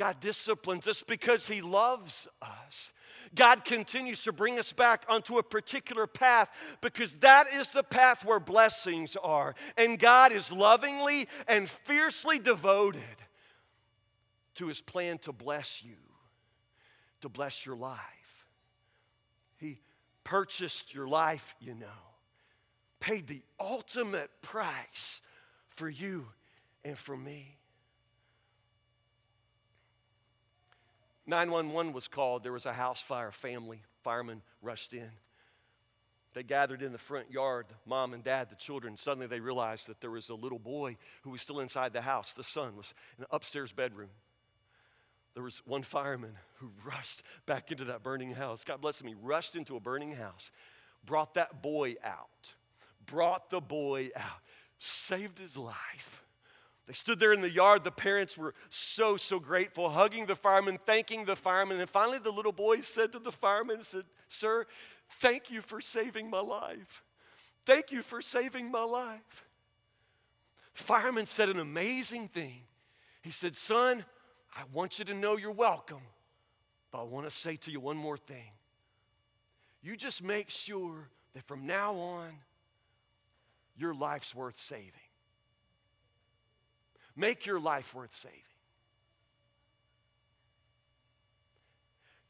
God 0.00 0.18
disciplines 0.18 0.88
us 0.88 1.02
because 1.02 1.46
He 1.46 1.60
loves 1.60 2.26
us. 2.40 2.94
God 3.34 3.66
continues 3.66 4.20
to 4.20 4.32
bring 4.32 4.58
us 4.58 4.72
back 4.72 5.04
onto 5.10 5.36
a 5.36 5.42
particular 5.42 6.06
path 6.06 6.50
because 6.80 7.16
that 7.16 7.48
is 7.54 7.68
the 7.68 7.82
path 7.82 8.24
where 8.24 8.40
blessings 8.40 9.14
are. 9.22 9.54
And 9.76 9.98
God 9.98 10.32
is 10.32 10.50
lovingly 10.50 11.28
and 11.46 11.68
fiercely 11.68 12.38
devoted 12.38 13.02
to 14.54 14.68
his 14.68 14.80
plan 14.80 15.18
to 15.18 15.32
bless 15.32 15.84
you, 15.84 15.98
to 17.20 17.28
bless 17.28 17.66
your 17.66 17.76
life. 17.76 18.46
He 19.58 19.80
purchased 20.24 20.94
your 20.94 21.08
life, 21.08 21.54
you 21.60 21.74
know, 21.74 21.86
paid 23.00 23.26
the 23.26 23.42
ultimate 23.60 24.30
price 24.40 25.20
for 25.68 25.90
you 25.90 26.28
and 26.86 26.96
for 26.96 27.18
me. 27.18 27.59
911 31.26 31.92
was 31.92 32.08
called. 32.08 32.42
There 32.42 32.52
was 32.52 32.66
a 32.66 32.72
house 32.72 33.02
fire. 33.02 33.30
Family, 33.30 33.82
firemen 34.02 34.42
rushed 34.62 34.92
in. 34.92 35.10
They 36.32 36.42
gathered 36.42 36.82
in 36.82 36.92
the 36.92 36.98
front 36.98 37.30
yard, 37.30 37.66
mom 37.86 38.14
and 38.14 38.22
dad, 38.22 38.50
the 38.50 38.56
children. 38.56 38.96
Suddenly 38.96 39.26
they 39.26 39.40
realized 39.40 39.88
that 39.88 40.00
there 40.00 40.10
was 40.10 40.28
a 40.28 40.34
little 40.34 40.60
boy 40.60 40.96
who 41.22 41.30
was 41.30 41.42
still 41.42 41.58
inside 41.58 41.92
the 41.92 42.02
house. 42.02 42.34
The 42.34 42.44
son 42.44 42.76
was 42.76 42.94
in 43.18 43.24
an 43.24 43.28
upstairs 43.32 43.72
bedroom. 43.72 44.10
There 45.34 45.42
was 45.42 45.62
one 45.66 45.82
fireman 45.82 46.36
who 46.56 46.70
rushed 46.84 47.22
back 47.46 47.70
into 47.72 47.84
that 47.86 48.02
burning 48.02 48.34
house. 48.34 48.64
God 48.64 48.80
bless 48.80 49.00
him. 49.00 49.08
He 49.08 49.14
rushed 49.20 49.56
into 49.56 49.76
a 49.76 49.80
burning 49.80 50.12
house, 50.12 50.50
brought 51.04 51.34
that 51.34 51.62
boy 51.62 51.96
out, 52.04 52.54
brought 53.06 53.50
the 53.50 53.60
boy 53.60 54.10
out, 54.16 54.40
saved 54.78 55.38
his 55.38 55.56
life. 55.56 56.22
They 56.86 56.92
stood 56.92 57.20
there 57.20 57.32
in 57.32 57.40
the 57.40 57.50
yard. 57.50 57.84
The 57.84 57.90
parents 57.90 58.36
were 58.36 58.54
so, 58.68 59.16
so 59.16 59.38
grateful, 59.38 59.90
hugging 59.90 60.26
the 60.26 60.34
fireman, 60.34 60.78
thanking 60.84 61.24
the 61.24 61.36
fireman. 61.36 61.80
And 61.80 61.88
finally, 61.88 62.18
the 62.18 62.32
little 62.32 62.52
boy 62.52 62.80
said 62.80 63.12
to 63.12 63.18
the 63.18 63.32
fireman, 63.32 63.82
said, 63.82 64.04
Sir, 64.28 64.66
thank 65.20 65.50
you 65.50 65.60
for 65.60 65.80
saving 65.80 66.30
my 66.30 66.40
life. 66.40 67.04
Thank 67.64 67.92
you 67.92 68.02
for 68.02 68.20
saving 68.20 68.70
my 68.70 68.82
life. 68.82 69.44
The 70.74 70.82
fireman 70.82 71.26
said 71.26 71.48
an 71.48 71.60
amazing 71.60 72.28
thing. 72.28 72.62
He 73.22 73.30
said, 73.30 73.54
Son, 73.54 74.04
I 74.56 74.62
want 74.72 74.98
you 74.98 75.04
to 75.06 75.14
know 75.14 75.36
you're 75.36 75.52
welcome, 75.52 76.02
but 76.90 77.02
I 77.02 77.04
want 77.04 77.26
to 77.26 77.30
say 77.30 77.56
to 77.56 77.70
you 77.70 77.80
one 77.80 77.96
more 77.96 78.16
thing. 78.18 78.50
You 79.82 79.96
just 79.96 80.22
make 80.22 80.50
sure 80.50 81.08
that 81.34 81.44
from 81.44 81.66
now 81.66 81.94
on, 81.94 82.30
your 83.76 83.94
life's 83.94 84.34
worth 84.34 84.58
saving. 84.58 85.09
Make 87.16 87.46
your 87.46 87.60
life 87.60 87.94
worth 87.94 88.14
saving. 88.14 88.38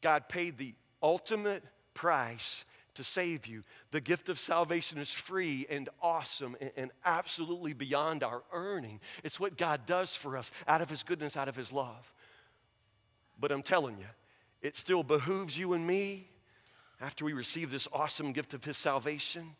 God 0.01 0.27
paid 0.29 0.57
the 0.57 0.73
ultimate 1.01 1.63
price 1.93 2.65
to 2.95 3.03
save 3.03 3.47
you. 3.47 3.61
The 3.91 4.01
gift 4.01 4.29
of 4.29 4.37
salvation 4.37 4.99
is 4.99 5.11
free 5.11 5.65
and 5.69 5.87
awesome 6.01 6.57
and, 6.59 6.71
and, 6.75 6.91
absolutely 7.05 7.73
beyond 7.73 8.23
our 8.23 8.43
earning. 8.51 8.99
It's 9.23 9.39
what 9.39 9.57
God 9.57 9.85
does 9.85 10.15
for 10.15 10.37
us 10.37 10.51
out 10.67 10.81
of 10.81 10.89
His 10.89 11.03
goodness, 11.03 11.37
out 11.37 11.47
of 11.47 11.55
His 11.55 11.71
love. 11.71 12.13
But 13.39 13.51
I'm 13.51 13.63
telling 13.63 13.97
you, 13.97 14.07
it 14.61 14.75
still 14.75 15.03
behooves 15.03 15.57
you 15.57 15.73
and 15.73 15.85
me 15.85 16.27
after 16.99 17.23
we 17.23 17.33
receive 17.33 17.71
this 17.71 17.87
awesome 17.93 18.33
gift 18.33 18.53
of 18.53 18.63
His 18.63 18.77
salvation 18.77 19.55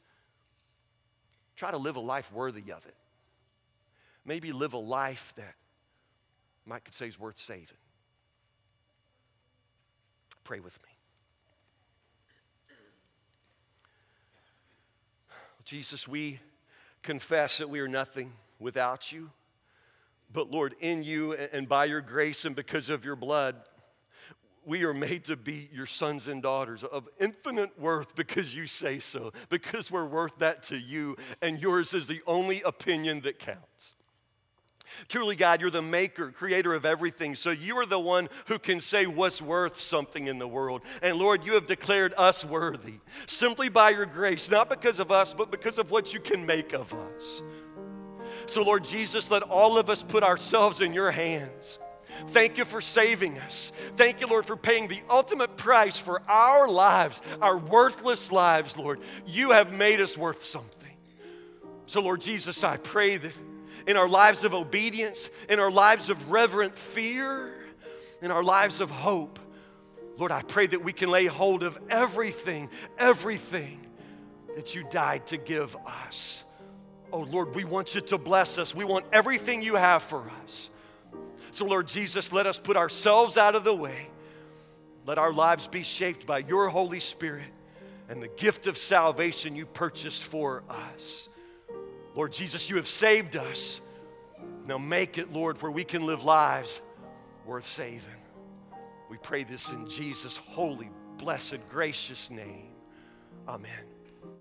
try 1.56 1.70
to 1.70 1.78
live 1.78 1.96
a 1.96 2.00
life 2.00 2.32
worthy 2.32 2.72
of 2.72 2.84
it. 2.88 2.96
Maybe 4.26 4.52
live 4.52 4.74
a 4.74 4.78
life 4.78 5.34
that 5.36 5.56
Mike 6.66 6.86
could 6.86 6.94
say 6.94 7.08
is 7.08 7.20
worth 7.20 7.40
saving. 7.40 7.78
Pray 10.44 10.60
with 10.60 10.78
me. 10.84 10.90
Jesus, 15.64 16.08
we 16.08 16.40
confess 17.02 17.60
that 17.60 17.70
we 17.70 17.80
are 17.80 17.88
nothing 17.88 18.34
without 18.60 19.12
you. 19.12 19.32
But 20.34 20.52
Lord, 20.52 20.76
in 20.80 21.04
you 21.04 21.34
and 21.34 21.68
by 21.68 21.86
your 21.86 22.02
grace 22.02 22.46
and 22.46 22.56
because 22.56 22.90
of 22.90 23.06
your 23.06 23.16
blood, 23.16 23.56
we 24.66 24.84
are 24.84 24.94
made 24.94 25.26
to 25.26 25.36
be 25.36 25.70
your 25.74 25.86
sons 25.86 26.28
and 26.28 26.42
daughters 26.42 26.84
of 26.84 27.08
infinite 27.20 27.78
worth 27.80 28.16
because 28.16 28.56
you 28.56 28.68
say 28.68 29.00
so, 29.00 29.34
because 29.50 29.90
we're 29.90 30.06
worth 30.06 30.38
that 30.38 30.64
to 30.64 30.78
you, 30.78 31.18
and 31.42 31.60
yours 31.60 31.94
is 31.94 32.08
the 32.08 32.22
only 32.28 32.62
opinion 32.62 33.22
that 33.22 33.40
counts. 33.40 33.94
Truly, 35.08 35.36
God, 35.36 35.62
you're 35.62 35.70
the 35.70 35.82
maker, 35.82 36.32
creator 36.32 36.74
of 36.74 36.86
everything. 36.86 37.36
So 37.36 37.52
you 37.52 37.78
are 37.78 37.86
the 37.86 38.00
one 38.00 38.30
who 38.48 38.60
can 38.60 38.80
say 38.80 39.06
what's 39.06 39.42
worth 39.42 39.78
something 39.78 40.28
in 40.28 40.40
the 40.40 40.48
world. 40.48 40.82
And 41.02 41.18
Lord, 41.18 41.46
you 41.46 41.54
have 41.54 41.66
declared 41.66 42.14
us 42.18 42.46
worthy 42.46 42.96
simply 43.26 43.70
by 43.70 43.92
your 43.92 44.06
grace, 44.06 44.50
not 44.50 44.70
because 44.70 45.00
of 45.00 45.12
us, 45.12 45.34
but 45.34 45.52
because 45.52 45.78
of 45.78 45.92
what 45.92 46.14
you 46.14 46.20
can 46.20 46.46
make 46.46 46.74
of 46.74 46.94
us. 46.94 47.42
So, 48.46 48.64
Lord 48.64 48.84
Jesus, 48.84 49.32
let 49.32 49.44
all 49.44 49.78
of 49.78 49.90
us 49.90 50.04
put 50.04 50.24
ourselves 50.24 50.82
in 50.82 50.94
your 50.94 51.12
hands. 51.12 51.80
Thank 52.28 52.58
you 52.58 52.66
for 52.66 52.82
saving 52.82 53.40
us. 53.40 53.72
Thank 53.96 54.22
you, 54.22 54.28
Lord, 54.28 54.46
for 54.46 54.58
paying 54.58 54.88
the 54.88 55.02
ultimate 55.10 55.58
price 55.58 55.98
for 55.98 56.22
our 56.30 56.68
lives, 56.68 57.22
our 57.42 57.58
worthless 57.58 58.32
lives, 58.32 58.78
Lord. 58.78 59.00
You 59.26 59.52
have 59.52 59.72
made 59.72 60.02
us 60.02 60.18
worth 60.18 60.44
something. 60.44 60.78
So, 61.86 62.02
Lord 62.02 62.22
Jesus, 62.22 62.64
I 62.64 62.78
pray 62.78 63.18
that 63.18 63.34
in 63.88 63.98
our 63.98 64.08
lives 64.08 64.44
of 64.44 64.54
obedience, 64.54 65.30
in 65.50 65.60
our 65.60 65.72
lives 65.72 66.10
of 66.10 66.32
reverent 66.32 66.78
fear, 66.78 67.54
in 68.22 68.32
our 68.32 68.44
lives 68.44 68.82
of 68.82 68.90
hope. 68.90 69.40
Lord, 70.18 70.32
I 70.32 70.42
pray 70.42 70.68
that 70.68 70.84
we 70.84 70.94
can 70.94 71.10
lay 71.10 71.26
hold 71.26 71.64
of 71.64 71.78
everything, 71.90 72.70
everything 72.98 73.86
that 74.56 74.76
you 74.76 74.84
died 74.90 75.28
to 75.28 75.38
give 75.38 75.76
us. 76.08 76.44
Oh, 77.12 77.22
Lord, 77.22 77.56
we 77.56 77.64
want 77.64 77.96
you 77.96 78.02
to 78.02 78.18
bless 78.18 78.58
us. 78.58 78.76
We 78.76 78.86
want 78.86 79.06
everything 79.12 79.62
you 79.62 79.76
have 79.76 80.04
for 80.04 80.30
us. 80.44 80.70
So, 81.52 81.66
Lord 81.66 81.88
Jesus, 81.88 82.32
let 82.32 82.48
us 82.48 82.60
put 82.60 82.78
ourselves 82.78 83.38
out 83.38 83.56
of 83.56 83.64
the 83.64 83.74
way. 83.74 84.08
Let 85.06 85.18
our 85.18 85.34
lives 85.34 85.68
be 85.68 85.84
shaped 85.84 86.26
by 86.26 86.40
your 86.40 86.70
Holy 86.70 87.00
Spirit 87.00 87.50
and 88.08 88.22
the 88.22 88.30
gift 88.30 88.68
of 88.68 88.78
salvation 88.78 89.56
you 89.56 89.66
purchased 89.66 90.24
for 90.24 90.64
us. 90.70 91.28
Lord 92.16 92.32
Jesus, 92.34 92.70
you 92.70 92.76
have 92.76 92.88
saved 92.88 93.36
us. 93.36 93.82
Now 94.66 94.78
make 94.78 95.18
it, 95.18 95.32
Lord, 95.32 95.62
where 95.62 95.72
we 95.72 95.84
can 95.84 96.06
live 96.06 96.24
lives 96.24 96.82
worth 97.46 97.66
saving. 97.66 98.10
We 99.10 99.18
pray 99.18 99.44
this 99.44 99.72
in 99.72 99.90
Jesus' 99.90 100.38
holy, 100.38 100.90
blessed, 101.18 101.60
gracious 101.70 102.30
name. 102.30 102.70
Amen. 103.48 103.91